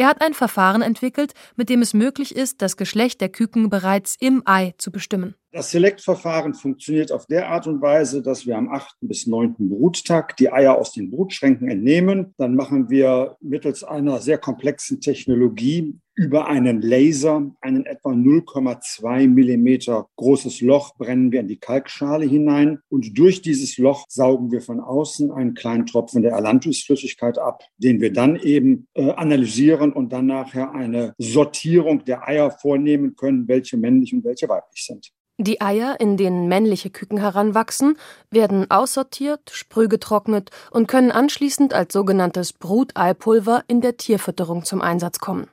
Er 0.00 0.06
hat 0.06 0.22
ein 0.22 0.32
Verfahren 0.32 0.80
entwickelt, 0.80 1.34
mit 1.56 1.68
dem 1.68 1.82
es 1.82 1.92
möglich 1.92 2.34
ist, 2.34 2.62
das 2.62 2.78
Geschlecht 2.78 3.20
der 3.20 3.28
Küken 3.28 3.68
bereits 3.68 4.16
im 4.18 4.42
Ei 4.46 4.72
zu 4.78 4.90
bestimmen. 4.90 5.34
Das 5.52 5.72
Select-Verfahren 5.72 6.54
funktioniert 6.54 7.12
auf 7.12 7.26
der 7.26 7.50
Art 7.50 7.66
und 7.66 7.82
Weise, 7.82 8.22
dass 8.22 8.46
wir 8.46 8.56
am 8.56 8.70
8. 8.70 8.96
bis 9.02 9.26
9. 9.26 9.56
Bruttag 9.58 10.38
die 10.38 10.50
Eier 10.50 10.78
aus 10.78 10.92
den 10.92 11.10
Brutschränken 11.10 11.68
entnehmen. 11.68 12.32
Dann 12.38 12.54
machen 12.54 12.88
wir 12.88 13.36
mittels 13.42 13.84
einer 13.84 14.20
sehr 14.20 14.38
komplexen 14.38 15.02
Technologie 15.02 15.98
über 16.20 16.48
einen 16.48 16.82
Laser 16.82 17.50
einen 17.62 17.86
etwa 17.86 18.10
0,2 18.10 19.26
Millimeter 19.26 20.06
großes 20.16 20.60
Loch 20.60 20.94
brennen 20.98 21.32
wir 21.32 21.40
in 21.40 21.48
die 21.48 21.58
Kalkschale 21.58 22.26
hinein 22.26 22.80
und 22.90 23.16
durch 23.16 23.40
dieses 23.40 23.78
Loch 23.78 24.04
saugen 24.10 24.52
wir 24.52 24.60
von 24.60 24.80
außen 24.80 25.32
einen 25.32 25.54
kleinen 25.54 25.86
Tropfen 25.86 26.20
der 26.20 26.36
Alanthusflüssigkeit 26.36 27.38
ab, 27.38 27.62
den 27.78 28.02
wir 28.02 28.12
dann 28.12 28.36
eben 28.36 28.86
äh, 28.92 29.12
analysieren 29.12 29.94
und 29.94 30.12
dann 30.12 30.26
nachher 30.26 30.72
eine 30.72 31.14
Sortierung 31.16 32.04
der 32.04 32.28
Eier 32.28 32.50
vornehmen 32.50 33.16
können, 33.16 33.48
welche 33.48 33.78
männlich 33.78 34.12
und 34.12 34.22
welche 34.22 34.46
weiblich 34.46 34.84
sind. 34.84 35.12
Die 35.38 35.62
Eier, 35.62 35.96
in 36.00 36.18
denen 36.18 36.48
männliche 36.48 36.90
Küken 36.90 37.16
heranwachsen, 37.16 37.96
werden 38.30 38.70
aussortiert, 38.70 39.48
sprühgetrocknet 39.50 40.50
und 40.70 40.86
können 40.86 41.12
anschließend 41.12 41.72
als 41.72 41.94
sogenanntes 41.94 42.52
Bruteipulver 42.52 43.64
in 43.68 43.80
der 43.80 43.96
Tierfütterung 43.96 44.66
zum 44.66 44.82
Einsatz 44.82 45.18
kommen. 45.18 45.46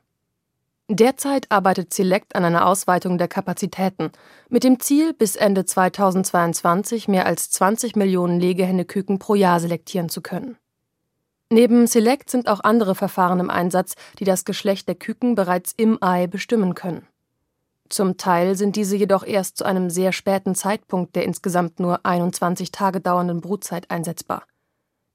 Derzeit 0.89 1.51
arbeitet 1.51 1.93
Select 1.93 2.33
an 2.35 2.45
einer 2.45 2.65
Ausweitung 2.65 3.17
der 3.17 3.27
Kapazitäten, 3.27 4.11
mit 4.47 4.63
dem 4.63 4.79
Ziel, 4.79 5.13
bis 5.13 5.35
Ende 5.35 5.65
2022 5.65 7.09
mehr 7.09 7.25
als 7.25 7.49
20 7.51 7.97
Millionen 7.97 8.39
Legehenneküken 8.39 9.19
pro 9.19 9.35
Jahr 9.35 9.59
selektieren 9.59 10.07
zu 10.07 10.21
können. 10.21 10.57
Neben 11.49 11.87
Select 11.87 12.29
sind 12.29 12.47
auch 12.47 12.61
andere 12.61 12.95
Verfahren 12.95 13.41
im 13.41 13.49
Einsatz, 13.49 13.95
die 14.19 14.23
das 14.23 14.45
Geschlecht 14.45 14.87
der 14.87 14.95
Küken 14.95 15.35
bereits 15.35 15.73
im 15.75 16.01
Ei 16.01 16.27
bestimmen 16.27 16.73
können. 16.73 17.05
Zum 17.89 18.15
Teil 18.17 18.55
sind 18.55 18.77
diese 18.77 18.95
jedoch 18.95 19.25
erst 19.25 19.57
zu 19.57 19.65
einem 19.65 19.89
sehr 19.89 20.13
späten 20.13 20.55
Zeitpunkt 20.55 21.15
der 21.15 21.25
insgesamt 21.25 21.81
nur 21.81 22.05
21 22.05 22.71
Tage 22.71 23.01
dauernden 23.01 23.41
Brutzeit 23.41 23.91
einsetzbar. 23.91 24.43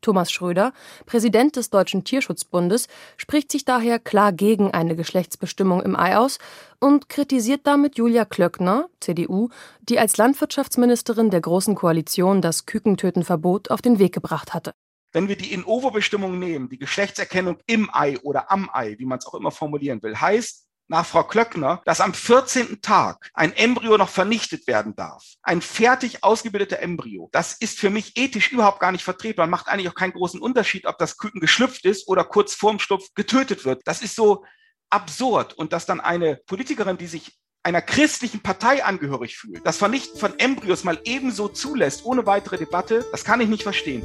Thomas 0.03 0.31
Schröder, 0.31 0.73
Präsident 1.07 1.57
des 1.57 1.71
Deutschen 1.71 2.05
Tierschutzbundes, 2.05 2.89
spricht 3.17 3.51
sich 3.51 3.65
daher 3.65 3.99
klar 3.99 4.33
gegen 4.33 4.73
eine 4.73 4.95
Geschlechtsbestimmung 4.95 5.83
im 5.83 5.97
Ei 5.97 6.17
aus 6.19 6.39
und 6.81 7.09
kritisiert 7.09 7.63
damit 7.65 7.97
Julia 7.97 8.27
Klöckner, 8.27 8.91
CDU, 9.01 9.49
die 9.81 9.99
als 9.99 10.19
Landwirtschaftsministerin 10.19 11.31
der 11.31 11.41
Großen 11.41 11.75
Koalition 11.75 12.43
das 12.43 12.67
Kükentötenverbot 12.67 13.71
auf 13.71 13.81
den 13.81 13.99
Weg 13.99 14.13
gebracht 14.13 14.53
hatte. 14.53 14.75
Wenn 15.13 15.29
wir 15.29 15.37
die 15.37 15.53
In-ovo-Bestimmung 15.53 16.39
nehmen, 16.39 16.69
die 16.69 16.79
Geschlechtserkennung 16.79 17.59
im 17.67 17.91
Ei 17.93 18.19
oder 18.23 18.51
am 18.51 18.71
Ei, 18.73 18.97
wie 18.99 19.05
man 19.05 19.19
es 19.19 19.27
auch 19.27 19.35
immer 19.35 19.51
formulieren 19.51 20.03
will, 20.03 20.17
heißt, 20.17 20.67
nach 20.93 21.07
Frau 21.07 21.25
Klöckner, 21.25 21.81
dass 21.87 22.03
am 22.03 22.13
14. 22.13 22.83
Tag 22.83 23.31
ein 23.33 23.57
Embryo 23.57 23.97
noch 23.97 24.11
vernichtet 24.11 24.67
werden 24.67 24.95
darf. 24.95 25.25
Ein 25.43 25.63
fertig 25.63 26.23
ausgebildeter 26.23 26.81
Embryo. 26.81 27.31
Das 27.33 27.55
ist 27.55 27.81
für 27.81 27.89
mich 27.89 28.13
ethisch 28.19 28.53
überhaupt 28.53 28.79
gar 28.79 28.93
nicht 28.93 29.03
vertretbar. 29.03 29.47
Macht 29.47 29.69
eigentlich 29.69 29.89
auch 29.89 29.95
keinen 29.95 30.13
großen 30.13 30.39
Unterschied, 30.39 30.87
ob 30.87 30.99
das 30.99 31.17
Küken 31.17 31.41
geschlüpft 31.41 31.87
ist 31.87 32.09
oder 32.09 32.25
kurz 32.25 32.55
vorm 32.55 32.79
Schlupf 32.79 33.07
getötet 33.15 33.65
wird. 33.65 33.81
Das 33.87 34.03
ist 34.03 34.15
so 34.15 34.45
absurd. 34.91 35.55
Und 35.55 35.73
dass 35.73 35.87
dann 35.87 35.99
eine 35.99 36.37
Politikerin, 36.47 36.99
die 36.99 37.07
sich 37.07 37.39
einer 37.63 37.81
christlichen 37.81 38.41
Partei 38.41 38.85
angehörig 38.85 39.39
fühlt, 39.39 39.65
das 39.65 39.79
Vernichten 39.79 40.21
von 40.21 40.39
Embryos 40.39 40.85
mal 40.85 41.01
ebenso 41.05 41.49
zulässt, 41.49 42.05
ohne 42.05 42.27
weitere 42.27 42.59
Debatte, 42.59 43.07
das 43.13 43.25
kann 43.25 43.41
ich 43.41 43.49
nicht 43.49 43.63
verstehen. 43.63 44.05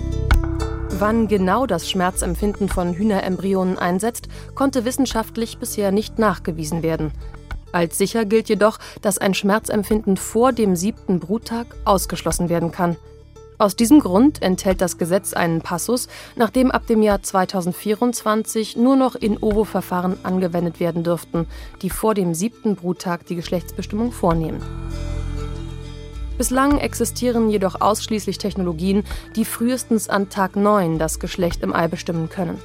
Wann 0.99 1.27
genau 1.27 1.67
das 1.67 1.87
Schmerzempfinden 1.87 2.69
von 2.69 2.95
Hühnerembryonen 2.95 3.77
einsetzt, 3.77 4.29
konnte 4.55 4.83
wissenschaftlich 4.83 5.59
bisher 5.59 5.91
nicht 5.91 6.17
nachgewiesen 6.17 6.81
werden. 6.81 7.11
Als 7.71 7.99
sicher 7.99 8.25
gilt 8.25 8.49
jedoch, 8.49 8.79
dass 9.03 9.19
ein 9.19 9.35
Schmerzempfinden 9.35 10.17
vor 10.17 10.53
dem 10.53 10.75
siebten 10.75 11.19
Bruttag 11.19 11.67
ausgeschlossen 11.85 12.49
werden 12.49 12.71
kann. 12.71 12.95
Aus 13.59 13.75
diesem 13.75 13.99
Grund 13.99 14.41
enthält 14.41 14.81
das 14.81 14.97
Gesetz 14.97 15.33
einen 15.33 15.61
Passus, 15.61 16.07
nach 16.35 16.49
dem 16.49 16.71
ab 16.71 16.87
dem 16.87 17.03
Jahr 17.03 17.21
2024 17.21 18.75
nur 18.75 18.95
noch 18.95 19.13
in 19.13 19.37
Ovo-Verfahren 19.37 20.17
angewendet 20.23 20.79
werden 20.79 21.03
dürften, 21.03 21.45
die 21.83 21.91
vor 21.91 22.15
dem 22.15 22.33
siebten 22.33 22.75
Bruttag 22.75 23.27
die 23.27 23.35
Geschlechtsbestimmung 23.35 24.11
vornehmen. 24.11 24.63
Bislang 26.37 26.77
existieren 26.77 27.49
jedoch 27.49 27.81
ausschließlich 27.81 28.37
Technologien, 28.37 29.03
die 29.35 29.43
frühestens 29.43 30.07
an 30.07 30.29
Tag 30.29 30.55
9 30.55 30.99
das 30.99 31.19
Geschlecht 31.19 31.63
im 31.63 31.73
Ei 31.73 31.87
bestimmen 31.87 32.29
können. 32.29 32.59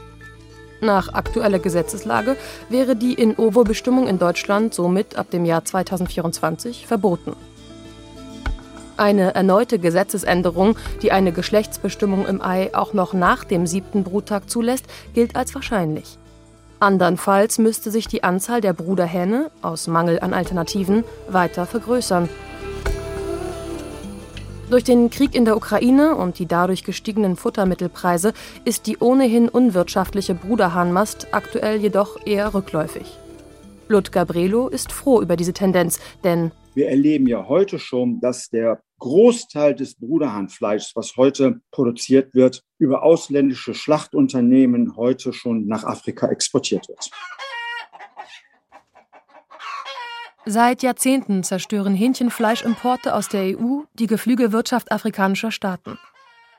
Nach 0.83 1.15
aktueller 1.15 1.59
Gesetzeslage 1.59 2.37
wäre 2.69 2.97
die 2.97 3.15
In-ovo-Bestimmung 3.15 4.09
in 4.09 4.19
Deutschland 4.19 4.75
somit 4.75 5.17
ab 5.17 5.31
dem 5.31 5.47
Jahr 5.47 5.65
2024 5.65 6.87
verboten. 6.87 7.35
Eine 8.99 9.35
erneute 9.35 9.79
Gesetzesänderung, 9.79 10.77
die 11.01 11.13
eine 11.13 11.33
Geschlechtsbestimmung 11.33 12.27
im 12.27 12.43
Ei 12.43 12.75
auch 12.75 12.93
noch 12.93 13.15
nach 13.15 13.45
dem 13.45 13.67
siebten 13.67 14.05
Bruttag 14.05 14.51
zulässt, 14.51 14.85
gilt 15.15 15.35
als 15.35 15.55
wahrscheinlich. 15.55 16.19
Andernfalls 16.79 17.59
müsste 17.59 17.91
sich 17.91 18.07
die 18.07 18.23
Anzahl 18.23 18.61
der 18.61 18.75
Bruderhähne 18.75 19.51
aus 19.63 19.87
Mangel 19.87 20.21
an 20.21 20.35
Alternativen 20.35 21.05
weiter 21.29 21.65
vergrößern 21.65 22.29
durch 24.73 24.85
den 24.85 25.11
Krieg 25.11 25.35
in 25.35 25.45
der 25.45 25.57
Ukraine 25.57 26.17
und 26.17 26.39
die 26.39 26.47
dadurch 26.47 26.83
gestiegenen 26.83 27.37
Futtermittelpreise 27.37 28.33
ist 28.65 28.87
die 28.87 28.97
ohnehin 28.99 29.49
unwirtschaftliche 29.49 30.35
Bruderhahnmast 30.35 31.29
aktuell 31.33 31.79
jedoch 31.79 32.19
eher 32.27 32.55
rückläufig. 32.55 33.19
Ludger 33.89 34.25
Brelo 34.25 34.69
ist 34.69 34.91
froh 34.91 35.21
über 35.21 35.37
diese 35.37 35.53
Tendenz, 35.53 36.01
denn 36.25 36.53
wir 36.75 36.89
erleben 36.89 37.27
ja 37.27 37.47
heute 37.49 37.79
schon, 37.79 38.21
dass 38.21 38.49
der 38.49 38.83
Großteil 38.99 39.75
des 39.75 39.97
Bruderhahnfleischs, 39.97 40.93
was 40.95 41.19
heute 41.19 41.61
produziert 41.71 42.35
wird, 42.35 42.63
über 42.79 43.03
ausländische 43.03 43.75
Schlachtunternehmen 43.75 44.97
heute 44.97 45.35
schon 45.35 45.67
nach 45.67 45.85
Afrika 45.85 46.29
exportiert 46.29 46.89
wird. 46.89 47.11
Seit 50.45 50.83
Jahrzehnten 50.83 51.45
zerstören 51.45 51.95
Hähnchenfleischimporte 51.95 53.15
aus 53.15 53.29
der 53.29 53.57
EU 53.57 53.83
die 53.95 54.09
Geflügelwirtschaft 54.09 54.91
afrikanischer 54.91 55.53
Staaten. 55.53 55.99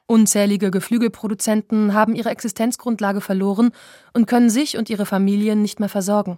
Unzählige 0.05 0.71
Geflügelproduzenten 0.71 1.93
haben 1.93 2.15
ihre 2.15 2.29
Existenzgrundlage 2.29 3.19
verloren 3.19 3.71
und 4.13 4.25
können 4.25 4.49
sich 4.49 4.77
und 4.77 4.89
ihre 4.89 5.05
Familien 5.05 5.61
nicht 5.61 5.81
mehr 5.81 5.89
versorgen. 5.89 6.37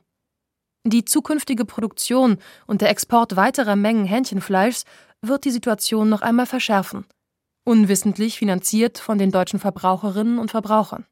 Die 0.84 1.06
zukünftige 1.06 1.66
Produktion 1.66 2.38
und 2.66 2.82
der 2.82 2.90
Export 2.90 3.36
weiterer 3.36 3.76
Mengen 3.76 4.06
Hähnchenfleischs 4.06 4.86
wird 5.22 5.46
die 5.46 5.52
Situation 5.52 6.10
noch 6.10 6.22
einmal 6.22 6.46
verschärfen, 6.48 7.06
unwissentlich 7.64 8.40
finanziert 8.40 8.98
von 8.98 9.20
den 9.20 9.32
deutschen 9.32 9.60
Verbraucherinnen 9.60 10.40
und 10.40 10.50
Verbrauchern. 10.50 11.06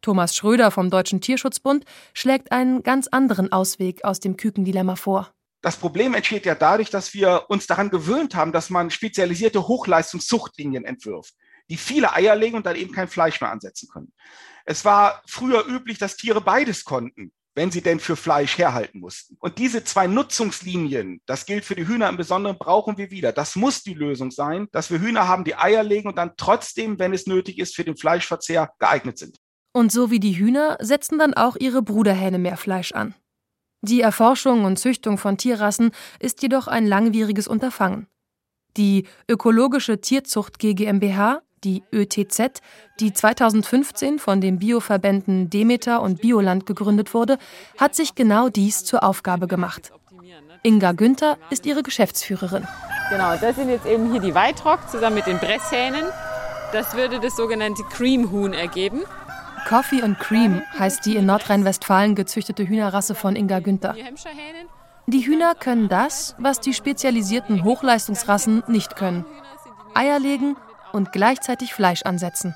Thomas 0.00 0.34
Schröder 0.34 0.70
vom 0.70 0.90
Deutschen 0.90 1.20
Tierschutzbund 1.20 1.84
schlägt 2.14 2.52
einen 2.52 2.82
ganz 2.82 3.08
anderen 3.08 3.52
Ausweg 3.52 4.04
aus 4.04 4.20
dem 4.20 4.36
Kükendilemma 4.36 4.96
vor. 4.96 5.32
Das 5.60 5.76
Problem 5.76 6.14
entsteht 6.14 6.46
ja 6.46 6.54
dadurch, 6.54 6.90
dass 6.90 7.14
wir 7.14 7.46
uns 7.48 7.66
daran 7.66 7.90
gewöhnt 7.90 8.34
haben, 8.34 8.52
dass 8.52 8.70
man 8.70 8.90
spezialisierte 8.90 9.66
Hochleistungszuchtlinien 9.66 10.84
entwirft, 10.84 11.34
die 11.68 11.76
viele 11.76 12.12
Eier 12.12 12.36
legen 12.36 12.56
und 12.56 12.66
dann 12.66 12.76
eben 12.76 12.92
kein 12.92 13.08
Fleisch 13.08 13.40
mehr 13.40 13.50
ansetzen 13.50 13.88
können. 13.92 14.12
Es 14.64 14.84
war 14.84 15.22
früher 15.26 15.66
üblich, 15.66 15.98
dass 15.98 16.16
Tiere 16.16 16.40
beides 16.40 16.84
konnten, 16.84 17.32
wenn 17.54 17.72
sie 17.72 17.80
denn 17.80 17.98
für 17.98 18.14
Fleisch 18.14 18.56
herhalten 18.56 19.00
mussten. 19.00 19.36
Und 19.40 19.58
diese 19.58 19.82
zwei 19.82 20.06
Nutzungslinien, 20.06 21.20
das 21.26 21.44
gilt 21.44 21.64
für 21.64 21.74
die 21.74 21.88
Hühner 21.88 22.08
im 22.08 22.16
Besonderen, 22.16 22.56
brauchen 22.56 22.96
wir 22.98 23.10
wieder. 23.10 23.32
Das 23.32 23.56
muss 23.56 23.82
die 23.82 23.94
Lösung 23.94 24.30
sein, 24.30 24.68
dass 24.70 24.92
wir 24.92 25.00
Hühner 25.00 25.26
haben, 25.26 25.42
die 25.42 25.56
Eier 25.56 25.82
legen 25.82 26.08
und 26.08 26.16
dann 26.16 26.34
trotzdem, 26.36 27.00
wenn 27.00 27.12
es 27.12 27.26
nötig 27.26 27.58
ist, 27.58 27.74
für 27.74 27.82
den 27.82 27.96
Fleischverzehr 27.96 28.70
geeignet 28.78 29.18
sind. 29.18 29.38
Und 29.72 29.90
so 29.90 30.12
wie 30.12 30.20
die 30.20 30.38
Hühner 30.38 30.76
setzen 30.80 31.18
dann 31.18 31.34
auch 31.34 31.56
ihre 31.56 31.82
Bruderhähne 31.82 32.38
mehr 32.38 32.56
Fleisch 32.56 32.92
an. 32.92 33.14
Die 33.82 34.00
Erforschung 34.00 34.64
und 34.64 34.78
Züchtung 34.78 35.18
von 35.18 35.36
Tierrassen 35.36 35.92
ist 36.18 36.42
jedoch 36.42 36.66
ein 36.66 36.86
langwieriges 36.86 37.46
Unterfangen. 37.46 38.08
Die 38.76 39.06
Ökologische 39.28 40.00
Tierzucht 40.00 40.58
GmbH, 40.58 41.42
die 41.64 41.82
ÖTZ, 41.92 42.60
die 43.00 43.12
2015 43.12 44.18
von 44.18 44.40
den 44.40 44.58
Bioverbänden 44.58 45.50
Demeter 45.50 46.02
und 46.02 46.20
Bioland 46.20 46.66
gegründet 46.66 47.14
wurde, 47.14 47.38
hat 47.78 47.94
sich 47.94 48.14
genau 48.14 48.48
dies 48.48 48.84
zur 48.84 49.04
Aufgabe 49.04 49.46
gemacht. 49.46 49.92
Inga 50.62 50.92
Günther 50.92 51.38
ist 51.50 51.66
ihre 51.66 51.82
Geschäftsführerin. 51.82 52.66
Genau, 53.10 53.36
das 53.36 53.56
sind 53.56 53.68
jetzt 53.68 53.86
eben 53.86 54.10
hier 54.10 54.20
die 54.20 54.34
Weitrock 54.34 54.90
zusammen 54.90 55.16
mit 55.16 55.26
den 55.26 55.38
Bresshähnen. 55.38 56.04
Das 56.72 56.94
würde 56.94 57.20
das 57.20 57.36
sogenannte 57.36 57.82
Cream-Huhn 57.84 58.52
ergeben. 58.52 59.02
Coffee 59.68 60.00
and 60.00 60.18
Cream 60.18 60.62
heißt 60.78 61.04
die 61.04 61.16
in 61.16 61.26
Nordrhein-Westfalen 61.26 62.14
gezüchtete 62.14 62.66
Hühnerrasse 62.66 63.14
von 63.14 63.36
Inga 63.36 63.58
Günther. 63.58 63.94
Die 65.06 65.26
Hühner 65.26 65.54
können 65.54 65.90
das, 65.90 66.34
was 66.38 66.60
die 66.60 66.72
spezialisierten 66.72 67.64
Hochleistungsrassen 67.64 68.62
nicht 68.68 68.96
können. 68.96 69.26
Eier 69.92 70.18
legen 70.20 70.56
und 70.94 71.12
gleichzeitig 71.12 71.74
Fleisch 71.74 72.00
ansetzen. 72.02 72.54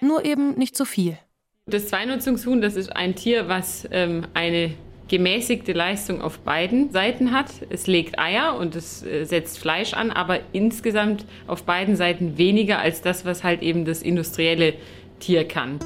Nur 0.00 0.24
eben 0.24 0.54
nicht 0.54 0.76
so 0.76 0.84
viel. 0.84 1.18
Das 1.66 1.88
Zweinutzungshuhn, 1.88 2.60
das 2.60 2.76
ist 2.76 2.94
ein 2.94 3.16
Tier, 3.16 3.48
was 3.48 3.88
ähm, 3.90 4.24
eine 4.34 4.74
gemäßigte 5.08 5.72
Leistung 5.72 6.22
auf 6.22 6.38
beiden 6.38 6.92
Seiten 6.92 7.32
hat. 7.32 7.50
Es 7.68 7.88
legt 7.88 8.16
Eier 8.16 8.56
und 8.56 8.76
es 8.76 9.02
äh, 9.02 9.24
setzt 9.24 9.58
Fleisch 9.58 9.92
an, 9.92 10.12
aber 10.12 10.38
insgesamt 10.52 11.26
auf 11.48 11.64
beiden 11.64 11.96
Seiten 11.96 12.38
weniger 12.38 12.78
als 12.78 13.02
das, 13.02 13.24
was 13.24 13.42
halt 13.42 13.60
eben 13.60 13.84
das 13.84 14.02
industrielle 14.02 14.74
Tier 15.18 15.48
kann. 15.48 15.80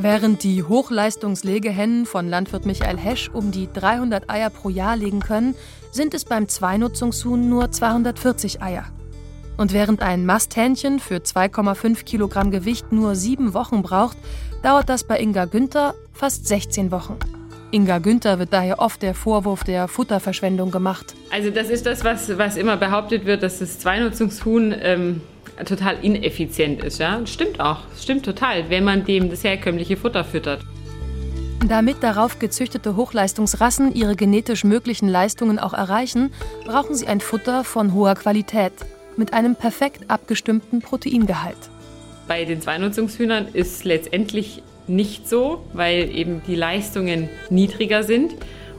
Während 0.00 0.44
die 0.44 0.62
Hochleistungslegehennen 0.62 2.06
von 2.06 2.28
Landwirt 2.28 2.64
Michael 2.66 2.96
Hesch 2.96 3.30
um 3.32 3.50
die 3.50 3.68
300 3.72 4.30
Eier 4.30 4.48
pro 4.48 4.68
Jahr 4.68 4.96
legen 4.96 5.18
können, 5.18 5.56
sind 5.90 6.14
es 6.14 6.24
beim 6.24 6.48
Zweinutzungshuhn 6.48 7.48
nur 7.48 7.72
240 7.72 8.62
Eier. 8.62 8.84
Und 9.56 9.72
während 9.72 10.00
ein 10.00 10.24
Masthähnchen 10.24 11.00
für 11.00 11.16
2,5 11.16 12.04
Kilogramm 12.04 12.52
Gewicht 12.52 12.92
nur 12.92 13.16
sieben 13.16 13.54
Wochen 13.54 13.82
braucht, 13.82 14.16
dauert 14.62 14.88
das 14.88 15.02
bei 15.02 15.18
Inga 15.18 15.46
Günther 15.46 15.96
fast 16.12 16.46
16 16.46 16.92
Wochen. 16.92 17.16
Inga 17.72 17.98
Günther 17.98 18.38
wird 18.38 18.52
daher 18.52 18.78
oft 18.78 19.02
der 19.02 19.14
Vorwurf 19.14 19.64
der 19.64 19.88
Futterverschwendung 19.88 20.70
gemacht. 20.70 21.16
Also 21.32 21.50
das 21.50 21.70
ist 21.70 21.86
das, 21.86 22.04
was, 22.04 22.38
was 22.38 22.56
immer 22.56 22.76
behauptet 22.76 23.24
wird, 23.24 23.42
dass 23.42 23.58
das 23.58 23.80
Zweinutzungshuhn 23.80 24.76
ähm, 24.80 25.22
total 25.64 25.96
ineffizient 26.02 26.82
ist. 26.82 26.98
Ja? 26.98 27.20
Stimmt 27.26 27.60
auch, 27.60 27.80
stimmt 27.98 28.24
total, 28.24 28.70
wenn 28.70 28.84
man 28.84 29.04
dem 29.04 29.30
das 29.30 29.44
herkömmliche 29.44 29.96
Futter 29.96 30.24
füttert. 30.24 30.60
Damit 31.66 32.02
darauf 32.02 32.38
gezüchtete 32.38 32.94
Hochleistungsrassen 32.94 33.94
ihre 33.94 34.14
genetisch 34.14 34.62
möglichen 34.62 35.08
Leistungen 35.08 35.58
auch 35.58 35.74
erreichen, 35.74 36.32
brauchen 36.64 36.94
sie 36.94 37.08
ein 37.08 37.20
Futter 37.20 37.64
von 37.64 37.94
hoher 37.94 38.14
Qualität 38.14 38.72
mit 39.16 39.32
einem 39.32 39.56
perfekt 39.56 40.08
abgestimmten 40.08 40.80
Proteingehalt. 40.80 41.58
Bei 42.28 42.44
den 42.44 42.60
Zweinutzungshühnern 42.60 43.48
ist 43.52 43.76
es 43.76 43.84
letztendlich 43.84 44.62
nicht 44.86 45.28
so, 45.28 45.64
weil 45.72 46.14
eben 46.14 46.42
die 46.46 46.54
Leistungen 46.54 47.28
niedriger 47.50 48.04
sind 48.04 48.34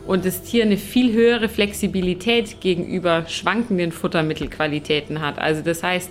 und 0.07 0.25
das 0.25 0.41
Tier 0.43 0.63
eine 0.63 0.77
viel 0.77 1.13
höhere 1.13 1.49
Flexibilität 1.49 2.61
gegenüber 2.61 3.25
schwankenden 3.27 3.91
Futtermittelqualitäten 3.91 5.21
hat. 5.21 5.37
Also 5.37 5.61
das 5.61 5.83
heißt, 5.83 6.09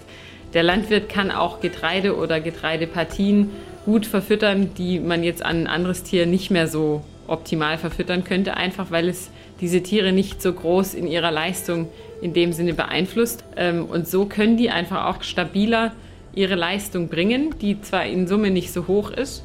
der 0.54 0.62
Landwirt 0.62 1.08
kann 1.08 1.30
auch 1.30 1.60
Getreide 1.60 2.16
oder 2.16 2.40
Getreidepartien 2.40 3.50
gut 3.84 4.06
verfüttern, 4.06 4.70
die 4.76 5.00
man 5.00 5.22
jetzt 5.22 5.44
an 5.44 5.62
ein 5.62 5.66
anderes 5.66 6.02
Tier 6.02 6.26
nicht 6.26 6.50
mehr 6.50 6.68
so 6.68 7.02
optimal 7.26 7.78
verfüttern 7.78 8.24
könnte, 8.24 8.56
einfach 8.56 8.90
weil 8.90 9.08
es 9.08 9.30
diese 9.60 9.82
Tiere 9.82 10.12
nicht 10.12 10.40
so 10.40 10.52
groß 10.52 10.94
in 10.94 11.06
ihrer 11.06 11.30
Leistung 11.30 11.88
in 12.22 12.32
dem 12.32 12.52
Sinne 12.52 12.74
beeinflusst. 12.74 13.44
Ähm, 13.56 13.84
und 13.84 14.08
so 14.08 14.26
können 14.26 14.56
die 14.56 14.70
einfach 14.70 15.06
auch 15.06 15.22
stabiler 15.22 15.92
ihre 16.34 16.54
Leistung 16.54 17.08
bringen, 17.08 17.54
die 17.60 17.80
zwar 17.80 18.06
in 18.06 18.26
Summe 18.26 18.50
nicht 18.50 18.72
so 18.72 18.86
hoch 18.86 19.10
ist, 19.10 19.44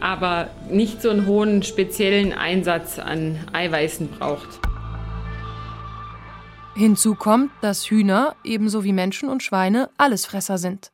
aber 0.00 0.50
nicht 0.70 1.02
so 1.02 1.10
einen 1.10 1.26
hohen 1.26 1.62
speziellen 1.62 2.32
Einsatz 2.32 2.98
an 2.98 3.38
Eiweißen 3.52 4.08
braucht. 4.08 4.60
Hinzu 6.74 7.14
kommt, 7.14 7.50
dass 7.60 7.90
Hühner, 7.90 8.36
ebenso 8.44 8.84
wie 8.84 8.92
Menschen 8.92 9.28
und 9.28 9.42
Schweine, 9.42 9.90
Allesfresser 9.98 10.56
sind. 10.56 10.92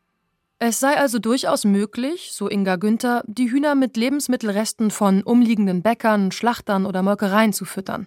Es 0.58 0.80
sei 0.80 0.96
also 0.96 1.18
durchaus 1.18 1.64
möglich, 1.64 2.30
so 2.32 2.48
Inga 2.48 2.76
Günther, 2.76 3.22
die 3.26 3.50
Hühner 3.50 3.74
mit 3.74 3.96
Lebensmittelresten 3.96 4.90
von 4.90 5.22
umliegenden 5.22 5.82
Bäckern, 5.82 6.32
Schlachtern 6.32 6.86
oder 6.86 7.02
Molkereien 7.02 7.52
zu 7.52 7.66
füttern. 7.66 8.06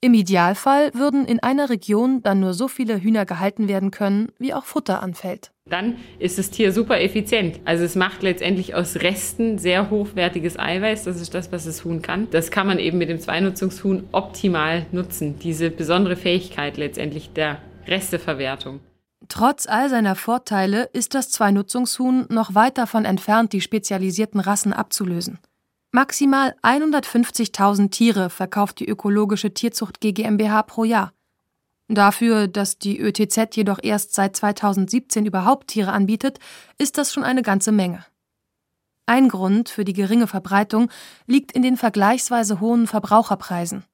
Im 0.00 0.14
Idealfall 0.14 0.94
würden 0.94 1.26
in 1.26 1.42
einer 1.42 1.70
Region 1.70 2.22
dann 2.22 2.38
nur 2.38 2.54
so 2.54 2.68
viele 2.68 3.02
Hühner 3.02 3.26
gehalten 3.26 3.66
werden 3.66 3.90
können, 3.90 4.30
wie 4.38 4.54
auch 4.54 4.64
Futter 4.64 5.02
anfällt. 5.02 5.50
Dann 5.68 5.96
ist 6.20 6.38
das 6.38 6.50
Tier 6.50 6.72
super 6.72 7.00
effizient. 7.00 7.58
Also 7.64 7.82
es 7.82 7.96
macht 7.96 8.22
letztendlich 8.22 8.76
aus 8.76 8.96
Resten 8.96 9.58
sehr 9.58 9.90
hochwertiges 9.90 10.56
Eiweiß. 10.56 11.02
Das 11.02 11.20
ist 11.20 11.34
das, 11.34 11.50
was 11.50 11.64
das 11.64 11.84
Huhn 11.84 12.00
kann. 12.00 12.28
Das 12.30 12.52
kann 12.52 12.68
man 12.68 12.78
eben 12.78 12.96
mit 12.98 13.08
dem 13.08 13.18
Zweinutzungshuhn 13.18 14.04
optimal 14.12 14.86
nutzen. 14.92 15.40
Diese 15.40 15.68
besondere 15.68 16.14
Fähigkeit 16.14 16.76
letztendlich 16.76 17.32
der 17.32 17.58
Resteverwertung. 17.88 18.78
Trotz 19.26 19.66
all 19.66 19.90
seiner 19.90 20.14
Vorteile 20.14 20.88
ist 20.92 21.14
das 21.14 21.30
Zweinutzungshuhn 21.30 22.26
noch 22.30 22.54
weit 22.54 22.78
davon 22.78 23.04
entfernt, 23.04 23.52
die 23.52 23.60
spezialisierten 23.60 24.38
Rassen 24.38 24.72
abzulösen. 24.72 25.40
Maximal 25.90 26.54
150.000 26.62 27.90
Tiere 27.90 28.28
verkauft 28.28 28.80
die 28.80 28.88
ökologische 28.88 29.54
Tierzucht 29.54 30.00
GmbH 30.00 30.62
pro 30.64 30.84
Jahr. 30.84 31.14
Dafür, 31.88 32.46
dass 32.46 32.78
die 32.78 33.00
ÖTZ 33.00 33.56
jedoch 33.56 33.78
erst 33.82 34.12
seit 34.12 34.36
2017 34.36 35.24
überhaupt 35.24 35.68
Tiere 35.68 35.92
anbietet, 35.92 36.40
ist 36.76 36.98
das 36.98 37.10
schon 37.10 37.24
eine 37.24 37.40
ganze 37.40 37.72
Menge. 37.72 38.04
Ein 39.06 39.30
Grund 39.30 39.70
für 39.70 39.86
die 39.86 39.94
geringe 39.94 40.26
Verbreitung 40.26 40.90
liegt 41.26 41.52
in 41.52 41.62
den 41.62 41.78
vergleichsweise 41.78 42.60
hohen 42.60 42.86
Verbraucherpreisen. 42.86 43.84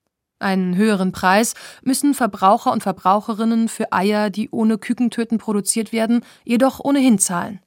Einen 0.40 0.74
höheren 0.74 1.12
Preis 1.12 1.54
müssen 1.85 2.14
Verbraucher 2.14 2.72
und 2.72 2.83
Verbraucherinnen 2.83 3.68
für 3.68 3.92
Eier, 3.92 4.30
die 4.30 4.50
ohne 4.50 4.78
Kükentöten 4.78 5.38
produziert 5.38 5.92
werden, 5.92 6.24
jedoch 6.42 6.80
ohnehin 6.80 7.20
zahlen. 7.20 7.61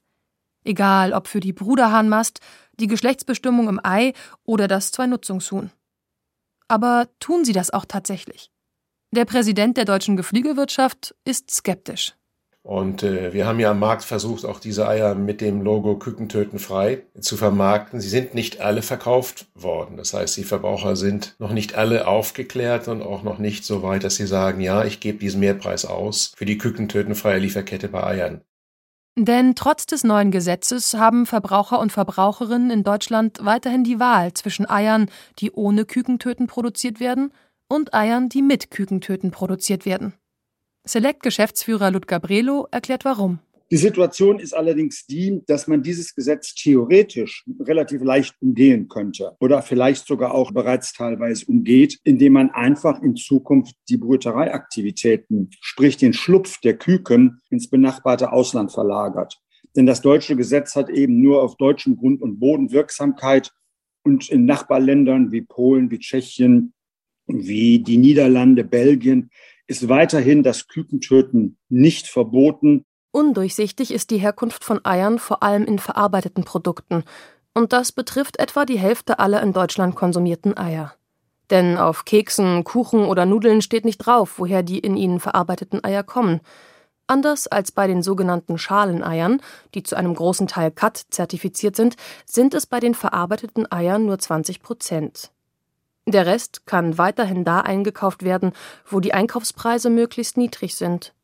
Egal 0.64 1.14
ob 1.14 1.28
für 1.28 1.40
die 1.40 1.54
Bruderhahnmast, 1.54 2.40
die 2.80 2.86
Geschlechtsbestimmung 2.86 3.68
im 3.68 3.80
Ei 3.82 4.12
oder 4.44 4.68
das 4.68 4.92
Zweinutzungshuhn. 4.92 5.70
Aber 6.68 7.08
tun 7.18 7.44
sie 7.44 7.52
das 7.52 7.70
auch 7.70 7.84
tatsächlich? 7.86 8.50
Der 9.10 9.24
Präsident 9.24 9.76
der 9.76 9.86
deutschen 9.86 10.16
Geflügelwirtschaft 10.16 11.14
ist 11.24 11.50
skeptisch. 11.50 12.14
Und 12.62 13.02
äh, 13.02 13.32
wir 13.32 13.46
haben 13.46 13.60
ja 13.60 13.70
am 13.70 13.78
Markt 13.78 14.04
versucht, 14.04 14.44
auch 14.44 14.60
diese 14.60 14.86
Eier 14.86 15.14
mit 15.14 15.40
dem 15.40 15.62
Logo 15.62 15.96
Kükentöten 15.96 16.58
frei 16.58 17.04
zu 17.18 17.38
vermarkten. 17.38 17.98
Sie 17.98 18.10
sind 18.10 18.34
nicht 18.34 18.60
alle 18.60 18.82
verkauft 18.82 19.46
worden. 19.54 19.96
Das 19.96 20.12
heißt, 20.12 20.36
die 20.36 20.44
Verbraucher 20.44 20.94
sind 20.94 21.34
noch 21.38 21.52
nicht 21.52 21.76
alle 21.76 22.06
aufgeklärt 22.06 22.88
und 22.88 23.00
auch 23.00 23.22
noch 23.22 23.38
nicht 23.38 23.64
so 23.64 23.82
weit, 23.82 24.04
dass 24.04 24.16
sie 24.16 24.26
sagen, 24.26 24.60
ja, 24.60 24.84
ich 24.84 25.00
gebe 25.00 25.16
diesen 25.16 25.40
Mehrpreis 25.40 25.86
aus 25.86 26.32
für 26.36 26.44
die 26.44 26.58
Kükentötenfreie 26.58 27.38
Lieferkette 27.38 27.88
bei 27.88 28.04
Eiern. 28.04 28.42
Denn 29.20 29.56
trotz 29.56 29.84
des 29.86 30.04
neuen 30.04 30.30
Gesetzes 30.30 30.94
haben 30.94 31.26
Verbraucher 31.26 31.80
und 31.80 31.90
Verbraucherinnen 31.90 32.70
in 32.70 32.84
Deutschland 32.84 33.40
weiterhin 33.42 33.82
die 33.82 33.98
Wahl 33.98 34.32
zwischen 34.32 34.70
Eiern, 34.70 35.10
die 35.40 35.50
ohne 35.50 35.84
Kükentöten 35.84 36.46
produziert 36.46 37.00
werden, 37.00 37.32
und 37.68 37.94
Eiern, 37.94 38.28
die 38.28 38.42
mit 38.42 38.70
Kükentöten 38.70 39.32
produziert 39.32 39.84
werden. 39.84 40.14
Select-Geschäftsführer 40.84 41.90
Ludger 41.90 42.20
Brelo 42.20 42.68
erklärt 42.70 43.04
warum. 43.04 43.40
Die 43.70 43.76
Situation 43.76 44.38
ist 44.38 44.54
allerdings 44.54 45.04
die, 45.04 45.42
dass 45.46 45.66
man 45.66 45.82
dieses 45.82 46.14
Gesetz 46.14 46.54
theoretisch 46.54 47.44
relativ 47.60 48.02
leicht 48.02 48.34
umgehen 48.40 48.88
könnte 48.88 49.36
oder 49.40 49.60
vielleicht 49.60 50.06
sogar 50.06 50.34
auch 50.34 50.52
bereits 50.52 50.94
teilweise 50.94 51.44
umgeht, 51.46 51.98
indem 52.02 52.32
man 52.32 52.50
einfach 52.50 53.02
in 53.02 53.14
Zukunft 53.14 53.74
die 53.90 53.98
Brütereiaktivitäten, 53.98 55.50
sprich 55.60 55.98
den 55.98 56.14
Schlupf 56.14 56.60
der 56.60 56.78
Küken, 56.78 57.42
ins 57.50 57.68
benachbarte 57.68 58.32
Ausland 58.32 58.72
verlagert. 58.72 59.38
Denn 59.76 59.84
das 59.84 60.00
deutsche 60.00 60.34
Gesetz 60.34 60.74
hat 60.74 60.88
eben 60.88 61.20
nur 61.20 61.42
auf 61.42 61.56
deutschem 61.56 61.96
Grund 61.96 62.22
und 62.22 62.40
Boden 62.40 62.72
Wirksamkeit 62.72 63.52
und 64.02 64.30
in 64.30 64.46
Nachbarländern 64.46 65.30
wie 65.30 65.42
Polen, 65.42 65.90
wie 65.90 65.98
Tschechien, 65.98 66.72
wie 67.26 67.80
die 67.80 67.98
Niederlande, 67.98 68.64
Belgien 68.64 69.30
ist 69.66 69.90
weiterhin 69.90 70.42
das 70.42 70.66
Kükentöten 70.66 71.58
nicht 71.68 72.06
verboten. 72.06 72.86
Undurchsichtig 73.10 73.92
ist 73.92 74.10
die 74.10 74.18
Herkunft 74.18 74.64
von 74.64 74.84
Eiern 74.84 75.18
vor 75.18 75.42
allem 75.42 75.64
in 75.64 75.78
verarbeiteten 75.78 76.44
Produkten. 76.44 77.04
Und 77.54 77.72
das 77.72 77.92
betrifft 77.92 78.38
etwa 78.38 78.64
die 78.64 78.78
Hälfte 78.78 79.18
aller 79.18 79.42
in 79.42 79.52
Deutschland 79.52 79.96
konsumierten 79.96 80.56
Eier. 80.56 80.94
Denn 81.50 81.78
auf 81.78 82.04
Keksen, 82.04 82.62
Kuchen 82.64 83.04
oder 83.04 83.24
Nudeln 83.24 83.62
steht 83.62 83.84
nicht 83.84 83.98
drauf, 83.98 84.34
woher 84.38 84.62
die 84.62 84.78
in 84.78 84.96
ihnen 84.96 85.18
verarbeiteten 85.18 85.82
Eier 85.82 86.02
kommen. 86.02 86.40
Anders 87.06 87.46
als 87.46 87.72
bei 87.72 87.86
den 87.86 88.02
sogenannten 88.02 88.58
Schaleneiern, 88.58 89.40
die 89.74 89.82
zu 89.82 89.96
einem 89.96 90.14
großen 90.14 90.46
Teil 90.46 90.70
CAT 90.70 91.06
zertifiziert 91.08 91.74
sind, 91.74 91.96
sind 92.26 92.52
es 92.52 92.66
bei 92.66 92.80
den 92.80 92.94
verarbeiteten 92.94 93.70
Eiern 93.72 94.04
nur 94.04 94.18
20 94.18 94.60
Prozent. 94.60 95.30
Der 96.06 96.26
Rest 96.26 96.66
kann 96.66 96.98
weiterhin 96.98 97.44
da 97.44 97.60
eingekauft 97.60 98.22
werden, 98.22 98.52
wo 98.86 99.00
die 99.00 99.14
Einkaufspreise 99.14 99.88
möglichst 99.88 100.36
niedrig 100.36 100.76
sind. 100.76 101.14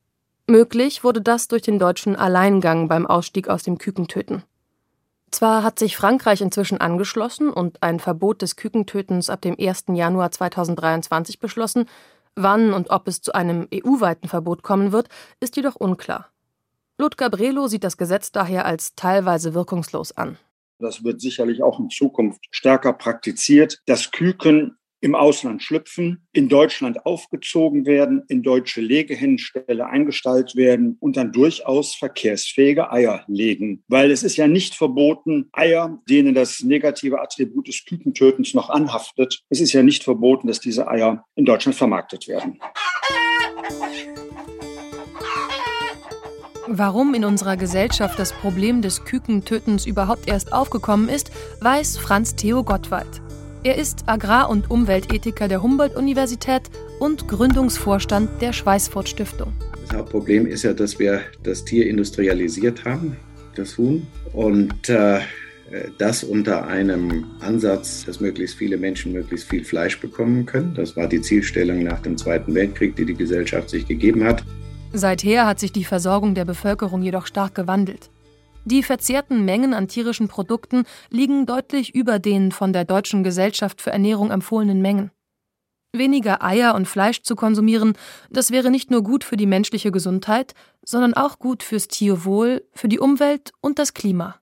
Möglich 0.46 1.04
wurde 1.04 1.22
das 1.22 1.48
durch 1.48 1.62
den 1.62 1.78
deutschen 1.78 2.16
Alleingang 2.16 2.88
beim 2.88 3.06
Ausstieg 3.06 3.48
aus 3.48 3.62
dem 3.62 3.78
Kükentöten. 3.78 4.42
Zwar 5.30 5.62
hat 5.62 5.78
sich 5.78 5.96
Frankreich 5.96 6.42
inzwischen 6.42 6.78
angeschlossen 6.78 7.50
und 7.50 7.82
ein 7.82 7.98
Verbot 7.98 8.42
des 8.42 8.56
Kükentötens 8.56 9.30
ab 9.30 9.40
dem 9.40 9.56
1. 9.58 9.86
Januar 9.88 10.30
2023 10.30 11.40
beschlossen, 11.40 11.86
Wann 12.36 12.72
und 12.72 12.90
ob 12.90 13.06
es 13.06 13.22
zu 13.22 13.32
einem 13.32 13.68
EU-weiten 13.72 14.28
Verbot 14.28 14.62
kommen 14.62 14.92
wird, 14.92 15.08
ist 15.40 15.56
jedoch 15.56 15.76
unklar. 15.76 16.30
Ludger 16.98 17.30
Brelo 17.30 17.68
sieht 17.68 17.84
das 17.84 17.96
Gesetz 17.96 18.32
daher 18.32 18.64
als 18.66 18.94
teilweise 18.94 19.54
wirkungslos 19.54 20.12
an. 20.12 20.36
Das 20.78 21.04
wird 21.04 21.20
sicherlich 21.20 21.62
auch 21.62 21.78
in 21.78 21.90
Zukunft 21.90 22.44
stärker 22.50 22.92
praktiziert. 22.92 23.80
Das 23.86 24.10
Küken 24.10 24.76
im 25.04 25.14
Ausland 25.14 25.62
schlüpfen, 25.62 26.26
in 26.32 26.48
Deutschland 26.48 27.04
aufgezogen 27.04 27.84
werden, 27.84 28.22
in 28.28 28.42
deutsche 28.42 28.80
Legehennenställe 28.80 29.86
eingestallt 29.86 30.56
werden 30.56 30.96
und 30.98 31.18
dann 31.18 31.30
durchaus 31.30 31.94
verkehrsfähige 31.94 32.90
Eier 32.90 33.22
legen. 33.28 33.84
Weil 33.86 34.10
es 34.10 34.22
ist 34.22 34.38
ja 34.38 34.46
nicht 34.46 34.74
verboten, 34.74 35.50
Eier, 35.52 36.00
denen 36.08 36.34
das 36.34 36.62
negative 36.62 37.20
Attribut 37.20 37.68
des 37.68 37.84
Kükentötens 37.84 38.54
noch 38.54 38.70
anhaftet, 38.70 39.42
es 39.50 39.60
ist 39.60 39.74
ja 39.74 39.82
nicht 39.82 40.04
verboten, 40.04 40.46
dass 40.46 40.60
diese 40.60 40.88
Eier 40.88 41.26
in 41.34 41.44
Deutschland 41.44 41.76
vermarktet 41.76 42.26
werden. 42.26 42.58
Warum 46.66 47.12
in 47.12 47.26
unserer 47.26 47.58
Gesellschaft 47.58 48.18
das 48.18 48.32
Problem 48.32 48.80
des 48.80 49.04
Kükentötens 49.04 49.84
überhaupt 49.84 50.28
erst 50.28 50.54
aufgekommen 50.54 51.10
ist, 51.10 51.30
weiß 51.60 51.98
Franz 51.98 52.36
Theo 52.36 52.64
Gottwald. 52.64 53.23
Er 53.66 53.78
ist 53.78 54.06
Agrar- 54.10 54.50
und 54.50 54.70
Umweltethiker 54.70 55.48
der 55.48 55.62
Humboldt-Universität 55.62 56.64
und 57.00 57.28
Gründungsvorstand 57.28 58.42
der 58.42 58.52
Schweißfurt 58.52 59.08
Stiftung. 59.08 59.54
Das 59.86 59.96
Hauptproblem 59.96 60.46
ist 60.46 60.64
ja, 60.64 60.74
dass 60.74 60.98
wir 60.98 61.22
das 61.42 61.64
Tier 61.64 61.86
industrialisiert 61.86 62.84
haben, 62.84 63.16
das 63.54 63.78
Huhn, 63.78 64.06
und 64.34 64.90
äh, 64.90 65.20
das 65.96 66.24
unter 66.24 66.66
einem 66.66 67.24
Ansatz, 67.40 68.04
dass 68.04 68.20
möglichst 68.20 68.56
viele 68.56 68.76
Menschen 68.76 69.12
möglichst 69.12 69.48
viel 69.48 69.64
Fleisch 69.64 69.98
bekommen 69.98 70.44
können. 70.44 70.74
Das 70.74 70.94
war 70.94 71.06
die 71.06 71.22
Zielstellung 71.22 71.84
nach 71.84 72.00
dem 72.00 72.18
Zweiten 72.18 72.54
Weltkrieg, 72.54 72.94
die 72.96 73.06
die 73.06 73.14
Gesellschaft 73.14 73.70
sich 73.70 73.88
gegeben 73.88 74.24
hat. 74.24 74.44
Seither 74.92 75.46
hat 75.46 75.58
sich 75.58 75.72
die 75.72 75.84
Versorgung 75.84 76.34
der 76.34 76.44
Bevölkerung 76.44 77.00
jedoch 77.00 77.26
stark 77.26 77.54
gewandelt. 77.54 78.10
Die 78.66 78.82
verzehrten 78.82 79.44
Mengen 79.44 79.74
an 79.74 79.88
tierischen 79.88 80.28
Produkten 80.28 80.84
liegen 81.10 81.44
deutlich 81.44 81.94
über 81.94 82.18
den 82.18 82.50
von 82.50 82.72
der 82.72 82.86
Deutschen 82.86 83.22
Gesellschaft 83.22 83.82
für 83.82 83.90
Ernährung 83.90 84.30
empfohlenen 84.30 84.80
Mengen. 84.80 85.10
Weniger 85.92 86.42
Eier 86.42 86.74
und 86.74 86.88
Fleisch 86.88 87.22
zu 87.22 87.36
konsumieren, 87.36 87.92
das 88.30 88.50
wäre 88.50 88.70
nicht 88.70 88.90
nur 88.90 89.02
gut 89.04 89.22
für 89.22 89.36
die 89.36 89.46
menschliche 89.46 89.92
Gesundheit, 89.92 90.54
sondern 90.82 91.14
auch 91.14 91.38
gut 91.38 91.62
fürs 91.62 91.88
Tierwohl, 91.88 92.64
für 92.72 92.88
die 92.88 92.98
Umwelt 92.98 93.52
und 93.60 93.78
das 93.78 93.92
Klima. 93.92 94.40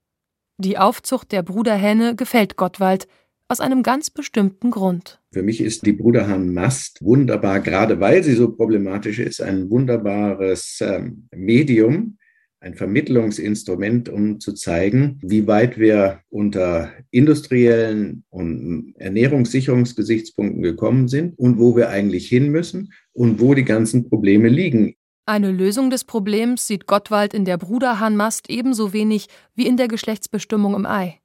Die 0.56 0.78
Aufzucht 0.78 1.32
der 1.32 1.42
Bruderhähne 1.42 2.14
gefällt 2.14 2.56
Gottwald 2.56 3.08
aus 3.48 3.61
einem 3.61 3.82
ganz 3.82 4.08
bestimmten 4.08 4.70
Grund. 4.70 5.20
Für 5.32 5.42
mich 5.42 5.61
ist 5.61 5.85
die 5.85 5.92
Bruderhahnmast 5.92 7.02
wunderbar, 7.02 7.61
gerade 7.61 8.00
weil 8.00 8.22
sie 8.22 8.35
so 8.35 8.52
problematisch 8.52 9.18
ist, 9.18 9.42
ein 9.42 9.68
wunderbares 9.68 10.78
ähm, 10.80 11.28
Medium, 11.35 12.16
ein 12.62 12.75
Vermittlungsinstrument, 12.75 14.09
um 14.09 14.38
zu 14.38 14.53
zeigen, 14.53 15.18
wie 15.20 15.46
weit 15.46 15.79
wir 15.79 16.20
unter 16.31 16.92
industriellen 17.11 18.25
und 18.31 18.94
Ernährungssicherungsgesichtspunkten 18.98 20.62
gekommen 20.62 21.09
sind 21.09 21.37
und 21.38 21.59
wo 21.59 21.77
wir 21.77 21.88
eigentlich 21.88 22.29
hin 22.29 22.51
müssen 22.51 22.92
und 23.12 23.40
wo 23.40 23.55
die 23.55 23.64
ganzen 23.64 24.09
Probleme 24.09 24.48
liegen. 24.48 24.94
Eine 25.27 25.51
Lösung 25.51 25.90
des 25.90 26.05
Problems 26.05 26.66
sieht 26.66 26.87
Gottwald 26.87 27.35
in 27.35 27.44
der 27.44 27.59
Bruderhahnmast 27.59 28.48
ebenso 28.48 28.92
wenig 28.92 29.27
wie 29.55 29.66
in 29.66 29.77
der 29.77 29.88
Geschlechtsbestimmung 29.88 30.75
im 30.75 30.87
Ei. 30.87 31.18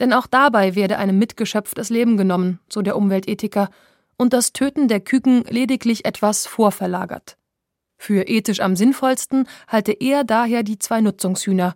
Denn 0.00 0.12
auch 0.12 0.26
dabei 0.26 0.74
werde 0.74 0.98
einem 0.98 1.18
Mitgeschöpf 1.18 1.74
das 1.74 1.88
Leben 1.88 2.16
genommen, 2.16 2.58
so 2.68 2.82
der 2.82 2.96
Umweltethiker, 2.96 3.70
und 4.16 4.32
das 4.32 4.52
Töten 4.52 4.88
der 4.88 5.00
Küken 5.00 5.44
lediglich 5.48 6.04
etwas 6.04 6.46
vorverlagert. 6.46 7.36
Für 7.96 8.28
ethisch 8.28 8.60
am 8.60 8.76
sinnvollsten 8.76 9.48
halte 9.68 9.92
er 9.92 10.24
daher 10.24 10.62
die 10.62 10.78
zwei 10.78 11.00
Nutzungshühner, 11.00 11.74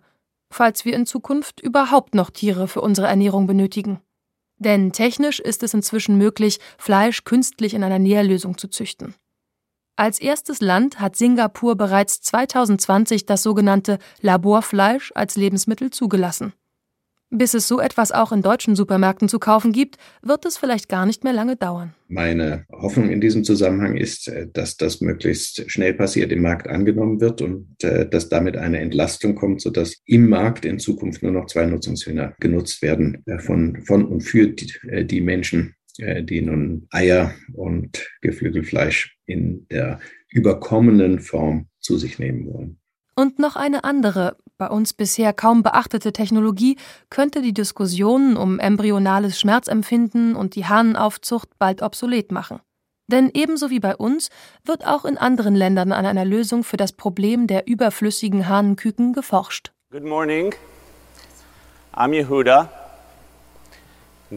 falls 0.51 0.85
wir 0.85 0.95
in 0.95 1.05
Zukunft 1.05 1.59
überhaupt 1.59 2.15
noch 2.15 2.29
Tiere 2.29 2.67
für 2.67 2.81
unsere 2.81 3.07
Ernährung 3.07 3.47
benötigen. 3.47 3.99
Denn 4.57 4.91
technisch 4.91 5.39
ist 5.39 5.63
es 5.63 5.73
inzwischen 5.73 6.17
möglich, 6.17 6.59
Fleisch 6.77 7.23
künstlich 7.23 7.73
in 7.73 7.83
einer 7.83 7.99
Nährlösung 7.99 8.57
zu 8.57 8.67
züchten. 8.67 9.15
Als 9.95 10.19
erstes 10.19 10.61
Land 10.61 10.99
hat 10.99 11.15
Singapur 11.15 11.75
bereits 11.75 12.21
2020 12.21 13.25
das 13.25 13.43
sogenannte 13.43 13.99
Laborfleisch 14.21 15.11
als 15.15 15.35
Lebensmittel 15.35 15.89
zugelassen. 15.89 16.53
Bis 17.31 17.53
es 17.53 17.67
so 17.67 17.79
etwas 17.79 18.11
auch 18.11 18.31
in 18.31 18.41
deutschen 18.41 18.75
Supermärkten 18.75 19.29
zu 19.29 19.37
kaufen 19.37 19.71
gibt, 19.71 19.97
wird 20.23 20.45
es 20.45 20.57
vielleicht 20.57 20.89
gar 20.89 21.05
nicht 21.05 21.23
mehr 21.23 21.33
lange 21.33 21.55
dauern. 21.55 21.93
Meine 22.07 22.65
Hoffnung 22.71 23.11
in 23.11 23.21
diesem 23.21 23.43
Zusammenhang 23.43 23.97
ist, 23.97 24.27
äh, 24.27 24.47
dass 24.51 24.77
das 24.77 24.99
möglichst 24.99 25.69
schnell 25.69 25.93
passiert, 25.93 26.31
im 26.31 26.41
Markt 26.41 26.67
angenommen 26.67 27.21
wird 27.21 27.43
und 27.43 27.83
äh, 27.83 28.09
dass 28.09 28.29
damit 28.29 28.57
eine 28.57 28.79
Entlastung 28.79 29.35
kommt, 29.35 29.61
sodass 29.61 30.01
im 30.05 30.27
Markt 30.27 30.65
in 30.65 30.79
Zukunft 30.79 31.21
nur 31.21 31.31
noch 31.31 31.45
zwei 31.45 31.67
Nutzungshühner 31.67 32.33
genutzt 32.39 32.81
werden 32.81 33.21
äh, 33.27 33.37
von, 33.37 33.79
von 33.85 34.05
und 34.05 34.21
für 34.21 34.47
die, 34.47 35.05
die 35.05 35.21
Menschen, 35.21 35.75
die 35.97 36.41
nun 36.41 36.87
Eier 36.91 37.33
und 37.53 38.07
Geflügelfleisch 38.21 39.17
in 39.25 39.67
der 39.69 39.99
überkommenen 40.29 41.19
Form 41.19 41.67
zu 41.81 41.97
sich 41.97 42.19
nehmen 42.19 42.45
wollen. 42.45 42.79
Und 43.19 43.37
noch 43.37 43.57
eine 43.57 43.83
andere, 43.83 44.37
bei 44.57 44.69
uns 44.69 44.93
bisher 44.93 45.33
kaum 45.33 45.61
beachtete 45.61 46.13
Technologie 46.13 46.77
könnte 47.09 47.41
die 47.41 47.53
Diskussionen 47.53 48.37
um 48.37 48.59
embryonales 48.59 49.37
Schmerzempfinden 49.37 50.37
und 50.37 50.55
die 50.55 50.67
Hahnenaufzucht 50.67 51.49
bald 51.59 51.81
obsolet 51.81 52.31
machen. 52.31 52.61
Denn 53.07 53.29
ebenso 53.33 53.69
wie 53.71 53.81
bei 53.81 53.93
uns 53.93 54.29
wird 54.63 54.87
auch 54.87 55.03
in 55.03 55.17
anderen 55.17 55.53
Ländern 55.53 55.91
an 55.91 56.05
einer 56.05 56.23
Lösung 56.23 56.63
für 56.63 56.77
das 56.77 56.93
Problem 56.93 57.45
der 57.45 57.67
überflüssigen 57.67 58.47
Hahnenküken 58.47 59.11
geforscht. 59.11 59.73
Good 59.91 60.05
morning. 60.05 60.55
I'm 61.93 62.13
Yehuda, 62.13 62.69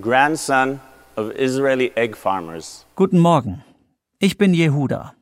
grandson 0.01 0.81
of 1.14 1.31
Israeli 1.37 1.92
egg 1.95 2.16
farmers. 2.16 2.85
Guten 2.97 3.21
Morgen. 3.21 3.62
Ich 4.18 4.38
bin 4.38 4.53
Yehuda, 4.53 5.14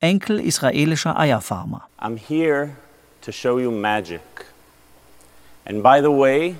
Enkel 0.00 0.40
israelischer 0.40 1.16
Eierfarmer. 1.16 1.86
I'm 2.00 2.16
here 2.16 2.70
to 3.24 3.32
show 3.32 3.58
you 3.58 3.70
magic. 3.70 4.20
And 5.64 5.82
by 5.82 6.00
the 6.00 6.10
way, 6.10 6.56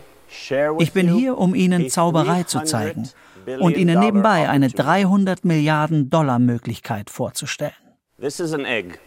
ich 0.79 0.92
bin 0.92 1.14
hier, 1.14 1.38
um 1.38 1.55
Ihnen 1.55 1.90
Zauberei 1.90 2.42
zu 2.44 2.64
zeigen 2.64 3.09
und 3.61 3.77
Ihnen 3.77 4.00
nebenbei 4.00 4.48
eine 4.48 4.68
300 4.68 5.44
Milliarden 5.44 6.11
Dollar 6.11 6.38
Möglichkeit 6.38 7.11
vorzustellen. 7.11 7.74
This 8.20 8.40
is 8.40 8.53
an 8.53 8.64
egg. 8.64 8.98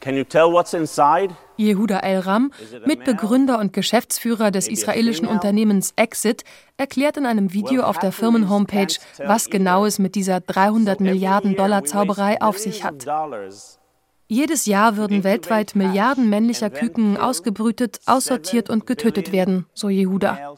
Can 0.00 0.16
you 0.16 0.24
tell 0.24 0.52
what's 0.52 0.74
inside? 0.74 1.36
Yehuda 1.56 2.00
Elram, 2.00 2.50
Mitbegründer 2.84 3.60
und 3.60 3.72
Geschäftsführer 3.72 4.50
des 4.50 4.66
israelischen 4.66 5.28
Unternehmens 5.28 5.92
Exit, 5.94 6.42
erklärt 6.76 7.16
in 7.18 7.24
einem 7.24 7.52
Video 7.52 7.84
auf 7.84 8.00
der 8.00 8.10
Firmenhomepage, 8.10 8.98
was 9.24 9.48
genau 9.48 9.86
es 9.86 10.00
mit 10.00 10.16
dieser 10.16 10.40
300 10.40 10.98
Milliarden 10.98 11.54
Dollar 11.54 11.84
Zauberei 11.84 12.42
auf 12.42 12.58
sich 12.58 12.82
hat. 12.82 13.06
Jedes 14.32 14.64
Jahr 14.64 14.96
würden 14.96 15.24
weltweit 15.24 15.76
Milliarden 15.76 16.30
männlicher 16.30 16.70
Küken 16.70 17.18
ausgebrütet, 17.18 18.00
aussortiert 18.06 18.70
und 18.70 18.86
getötet 18.86 19.30
werden, 19.30 19.66
so 19.74 19.90
Jehuda. 19.90 20.56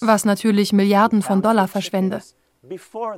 Was 0.00 0.26
natürlich 0.26 0.74
Milliarden 0.74 1.22
von 1.22 1.40
Dollar 1.40 1.66
verschwende. 1.66 2.20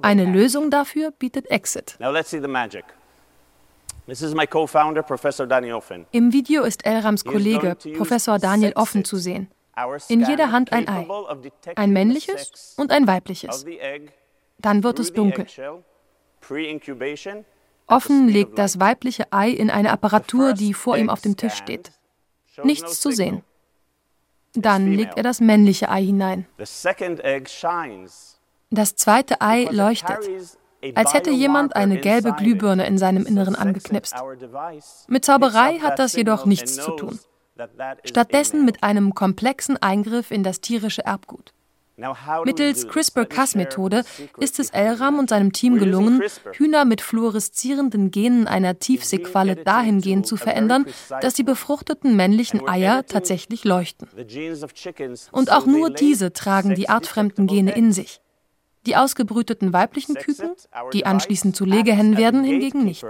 Eine 0.02 0.24
Lösung 0.26 0.70
dafür 0.70 1.10
bietet 1.10 1.50
Exit. 1.50 1.98
Im 6.12 6.32
Video 6.32 6.62
ist 6.62 6.86
Elrams 6.86 7.24
Kollege, 7.24 7.76
Professor 7.96 8.38
Daniel 8.38 8.74
Offen, 8.76 9.04
zu 9.04 9.16
sehen. 9.16 9.50
In 10.06 10.24
jeder 10.24 10.52
Hand 10.52 10.72
ein 10.72 10.88
Ei. 10.88 11.04
Ein 11.74 11.90
männliches 11.90 12.76
und 12.78 12.92
ein 12.92 13.08
weibliches. 13.08 13.66
Dann 14.58 14.84
wird 14.84 15.00
es 15.00 15.12
dunkel. 15.12 15.46
Offen 17.86 18.28
legt 18.28 18.58
das 18.58 18.80
weibliche 18.80 19.32
Ei 19.32 19.50
in 19.50 19.70
eine 19.70 19.90
Apparatur, 19.92 20.52
die 20.52 20.74
vor 20.74 20.96
ihm 20.96 21.08
auf 21.08 21.20
dem 21.20 21.36
Tisch 21.36 21.54
steht. 21.54 21.92
Nichts 22.64 23.00
zu 23.00 23.10
sehen. 23.10 23.42
Dann 24.54 24.92
legt 24.92 25.16
er 25.16 25.22
das 25.22 25.40
männliche 25.40 25.88
Ei 25.90 26.04
hinein. 26.04 26.46
Das 28.70 28.96
zweite 28.96 29.40
Ei 29.40 29.68
leuchtet. 29.70 30.18
als 30.94 31.14
hätte 31.14 31.30
jemand 31.30 31.76
eine 31.76 31.98
gelbe 32.00 32.32
Glühbirne 32.32 32.86
in 32.86 32.98
seinem 32.98 33.26
Inneren 33.26 33.54
angeknipst. 33.54 34.14
Mit 35.08 35.24
Zauberei 35.24 35.78
hat 35.78 35.98
das 35.98 36.14
jedoch 36.14 36.46
nichts 36.46 36.76
zu 36.76 36.92
tun. 36.92 37.18
Stattdessen 38.04 38.64
mit 38.64 38.82
einem 38.82 39.14
komplexen 39.14 39.76
Eingriff 39.76 40.30
in 40.30 40.42
das 40.42 40.60
tierische 40.60 41.04
Erbgut. 41.04 41.52
Mittels 42.44 42.88
CRISPR-Cas-Methode 42.88 44.04
ist 44.38 44.58
es 44.58 44.70
Elram 44.70 45.18
und 45.18 45.30
seinem 45.30 45.52
Team 45.52 45.78
gelungen, 45.78 46.22
Hühner 46.52 46.84
mit 46.84 47.00
fluoreszierenden 47.00 48.10
Genen 48.10 48.46
einer 48.46 48.78
Tiefseequalle 48.78 49.56
dahingehend 49.56 50.26
zu 50.26 50.36
verändern, 50.36 50.84
dass 51.22 51.34
die 51.34 51.42
befruchteten 51.42 52.14
männlichen 52.14 52.68
Eier 52.68 53.06
tatsächlich 53.06 53.64
leuchten. 53.64 54.08
Und 55.32 55.52
auch 55.52 55.64
nur 55.64 55.88
diese 55.90 56.32
tragen 56.34 56.74
die 56.74 56.90
artfremden 56.90 57.46
Gene 57.46 57.74
in 57.74 57.92
sich. 57.92 58.20
Die 58.84 58.96
ausgebrüteten 58.96 59.72
weiblichen 59.72 60.16
Küken, 60.16 60.50
die 60.92 61.06
anschließend 61.06 61.56
zu 61.56 61.64
Legehennen 61.64 62.18
werden, 62.18 62.44
hingegen 62.44 62.84
nicht. 62.84 63.06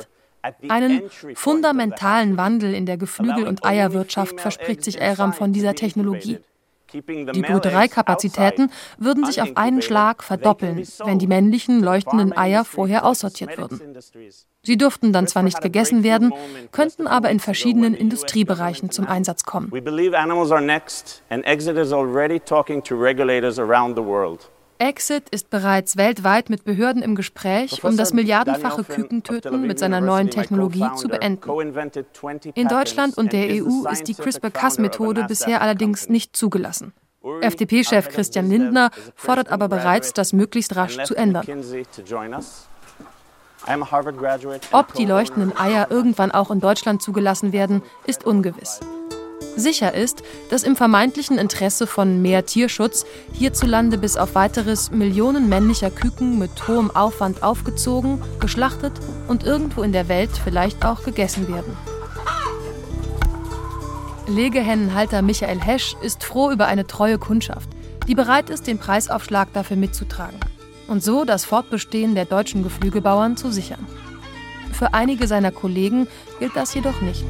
Einen 0.69 1.03
fundamentalen 1.35 2.37
Wandel 2.37 2.73
in 2.73 2.87
der 2.87 2.97
Geflügel- 2.99 3.49
und 3.49 3.65
Eierwirtschaft 3.65 4.41
verspricht 4.41 4.85
sich 4.85 5.01
Elram 5.01 5.33
von 5.33 5.53
dieser 5.53 5.75
Technologie. 5.75 6.39
Die 6.93 7.43
Brütereikapazitäten 7.43 8.71
würden 8.99 9.25
sich 9.25 9.43
auf 9.43 9.57
einen 9.57 9.83
Schlag 9.83 10.23
verdoppeln, 10.23 10.87
wenn 11.05 11.19
die 11.19 11.27
männlichen 11.27 11.83
leuchtenden 11.83 12.37
Eier 12.37 12.65
vorher 12.65 13.05
aussortiert 13.05 13.59
würden. 13.59 13.81
Sie 14.63 14.77
dürften 14.77 15.13
dann 15.13 15.27
zwar 15.29 15.43
nicht 15.43 15.61
gegessen 15.61 16.03
werden, 16.03 16.33
könnten 16.73 17.07
aber 17.07 17.31
in 17.31 17.41
verschiedenen 17.41 17.95
Industriebereichen 17.95 18.91
zum 18.91 19.07
Einsatz 19.07 19.45
kommen. 19.45 19.73
Exit 21.45 21.77
ist 25.31 25.51
bereits 25.51 25.97
weltweit 25.97 26.51
mit 26.51 26.65
Behörden 26.65 27.03
im 27.03 27.15
Gespräch, 27.15 27.83
um 27.85 27.97
das 27.97 28.13
milliardenfache 28.13 28.85
Kükentöten 28.85 29.67
mit 29.67 29.79
seiner 29.79 30.01
neuen 30.01 30.31
Technologie 30.31 30.89
zu 30.97 31.09
beenden. 31.09 31.51
In 32.55 32.69
Deutschland 32.69 33.17
und 33.17 33.33
der 33.33 33.63
EU 33.63 33.89
ist 33.91 34.09
die 34.09 34.15
CRISPR-Cas-Methode 34.15 35.25
bisher 35.29 35.63
allerdings 35.63 36.09
nicht 36.09 36.37
zugelassen. 36.37 36.93
FDP-Chef 37.41 38.09
Christian 38.09 38.49
Lindner 38.49 38.91
fordert 39.15 39.49
aber 39.51 39.69
bereits, 39.69 40.13
das 40.13 40.33
möglichst 40.33 40.77
rasch 40.77 41.03
zu 41.05 41.15
ändern. 41.15 41.45
Ob 44.73 44.93
die 44.95 45.07
leuchtenden 45.07 45.57
Eier 45.57 45.91
irgendwann 45.91 46.31
auch 46.31 46.51
in 46.51 46.61
Deutschland 46.61 47.03
zugelassen 47.03 47.53
werden, 47.53 47.83
ist 48.07 48.25
ungewiss. 48.25 48.81
Sicher 49.57 49.95
ist, 49.95 50.23
dass 50.51 50.63
im 50.63 50.77
vermeintlichen 50.77 51.39
Interesse 51.39 51.87
von 51.87 52.21
mehr 52.23 52.47
Tierschutz 52.47 53.05
hierzulande 53.33 53.99
bis 53.99 54.17
auf 54.17 54.35
weiteres 54.35 54.91
Millionen 54.91 55.49
männlicher 55.49 55.91
Küken 55.91 56.39
mit 56.39 56.69
hohem 56.69 56.91
Aufwand 56.91 57.43
aufgezogen, 57.43 58.23
geschlachtet 58.41 58.93
und 59.29 59.45
irgendwo 59.45 59.83
in 59.83 59.93
der 59.93 60.09
Welt 60.09 60.31
vielleicht 60.43 60.85
auch 60.85 61.05
gegessen 61.05 61.49
werden. 61.49 61.77
Legehennenhalter 64.27 65.23
Michael 65.23 65.61
Hesch 65.61 65.95
ist 66.03 66.25
froh 66.25 66.51
über 66.51 66.67
eine 66.67 66.87
treue 66.87 67.19
Kundschaft, 67.19 67.69
die 68.09 68.15
bereit 68.15 68.51
ist, 68.51 68.67
den 68.67 68.79
Preisaufschlag 68.79 69.53
dafür 69.53 69.77
mitzutragen 69.77 70.41
und 70.89 71.03
so 71.03 71.25
das 71.25 71.45
Fortbestehen 71.45 72.15
der 72.15 72.25
deutschen 72.25 72.63
Geflügelbauern 72.63 73.37
zu 73.37 73.51
sichern. 73.51 73.87
Für 74.73 74.95
einige 74.95 75.27
seiner 75.27 75.53
Kollegen 75.53 76.07
gilt 76.39 76.55
das 76.55 76.75
jedoch 76.75 77.01
nicht. 77.01 77.25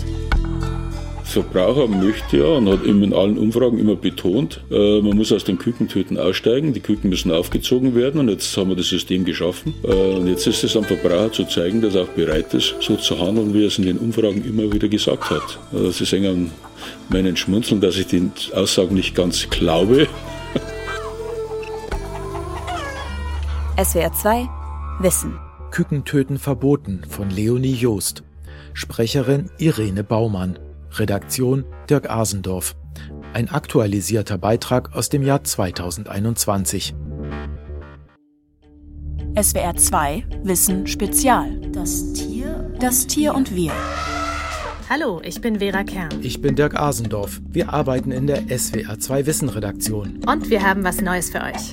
Verbraucher 1.26 1.88
möchte 1.88 2.38
ja 2.38 2.44
und 2.44 2.68
hat 2.68 2.84
in 2.84 3.12
allen 3.12 3.36
Umfragen 3.36 3.78
immer 3.78 3.96
betont, 3.96 4.60
äh, 4.70 5.00
man 5.00 5.16
muss 5.16 5.32
aus 5.32 5.42
den 5.42 5.58
Kükentöten 5.58 6.18
aussteigen, 6.18 6.72
die 6.72 6.80
Küken 6.80 7.10
müssen 7.10 7.32
aufgezogen 7.32 7.96
werden 7.96 8.20
und 8.20 8.28
jetzt 8.28 8.56
haben 8.56 8.68
wir 8.68 8.76
das 8.76 8.88
System 8.88 9.24
geschaffen. 9.24 9.74
Äh, 9.82 9.88
und 9.88 10.28
jetzt 10.28 10.46
ist 10.46 10.62
es 10.62 10.76
am 10.76 10.84
Verbraucher 10.84 11.32
zu 11.32 11.44
zeigen, 11.44 11.82
dass 11.82 11.96
er 11.96 12.02
auch 12.02 12.08
bereit 12.08 12.54
ist, 12.54 12.76
so 12.80 12.94
zu 12.96 13.18
handeln, 13.18 13.52
wie 13.54 13.62
er 13.62 13.66
es 13.66 13.76
in 13.78 13.86
den 13.86 13.98
Umfragen 13.98 14.44
immer 14.44 14.72
wieder 14.72 14.86
gesagt 14.88 15.30
hat. 15.30 15.58
Also 15.72 15.90
Sie 15.90 16.04
sehen 16.04 16.26
an 16.26 16.52
meinen 17.08 17.36
Schmunzeln, 17.36 17.80
dass 17.80 17.98
ich 17.98 18.06
den 18.06 18.30
Aussagen 18.54 18.94
nicht 18.94 19.16
ganz 19.16 19.50
glaube. 19.50 20.06
SWR 23.82 24.12
2 24.12 24.48
Wissen. 25.00 25.38
Kükentöten 25.72 26.38
verboten 26.38 27.02
von 27.08 27.28
Leonie 27.30 27.74
Joost. 27.74 28.22
Sprecherin 28.72 29.50
Irene 29.58 30.04
Baumann. 30.04 30.58
Redaktion 30.98 31.64
Dirk 31.88 32.10
Asendorf. 32.10 32.74
Ein 33.32 33.48
aktualisierter 33.50 34.38
Beitrag 34.38 34.94
aus 34.94 35.08
dem 35.08 35.22
Jahr 35.22 35.44
2021. 35.44 36.94
SWR 39.40 39.76
2 39.76 40.24
Wissen 40.44 40.86
Spezial. 40.86 41.60
Das 41.72 42.12
Tier. 42.14 42.70
Das 42.80 43.06
Tier 43.06 43.34
und 43.34 43.54
wir. 43.54 43.72
Hallo, 44.88 45.20
ich 45.24 45.40
bin 45.40 45.58
Vera 45.58 45.84
Kern. 45.84 46.10
Ich 46.22 46.40
bin 46.40 46.54
Dirk 46.54 46.78
Asendorf. 46.78 47.40
Wir 47.48 47.72
arbeiten 47.72 48.12
in 48.12 48.26
der 48.26 48.44
SWR 48.56 48.98
2 48.98 49.26
Wissen 49.26 49.48
Redaktion. 49.48 50.20
Und 50.26 50.48
wir 50.48 50.62
haben 50.62 50.84
was 50.84 51.00
Neues 51.00 51.30
für 51.30 51.42
euch. 51.42 51.72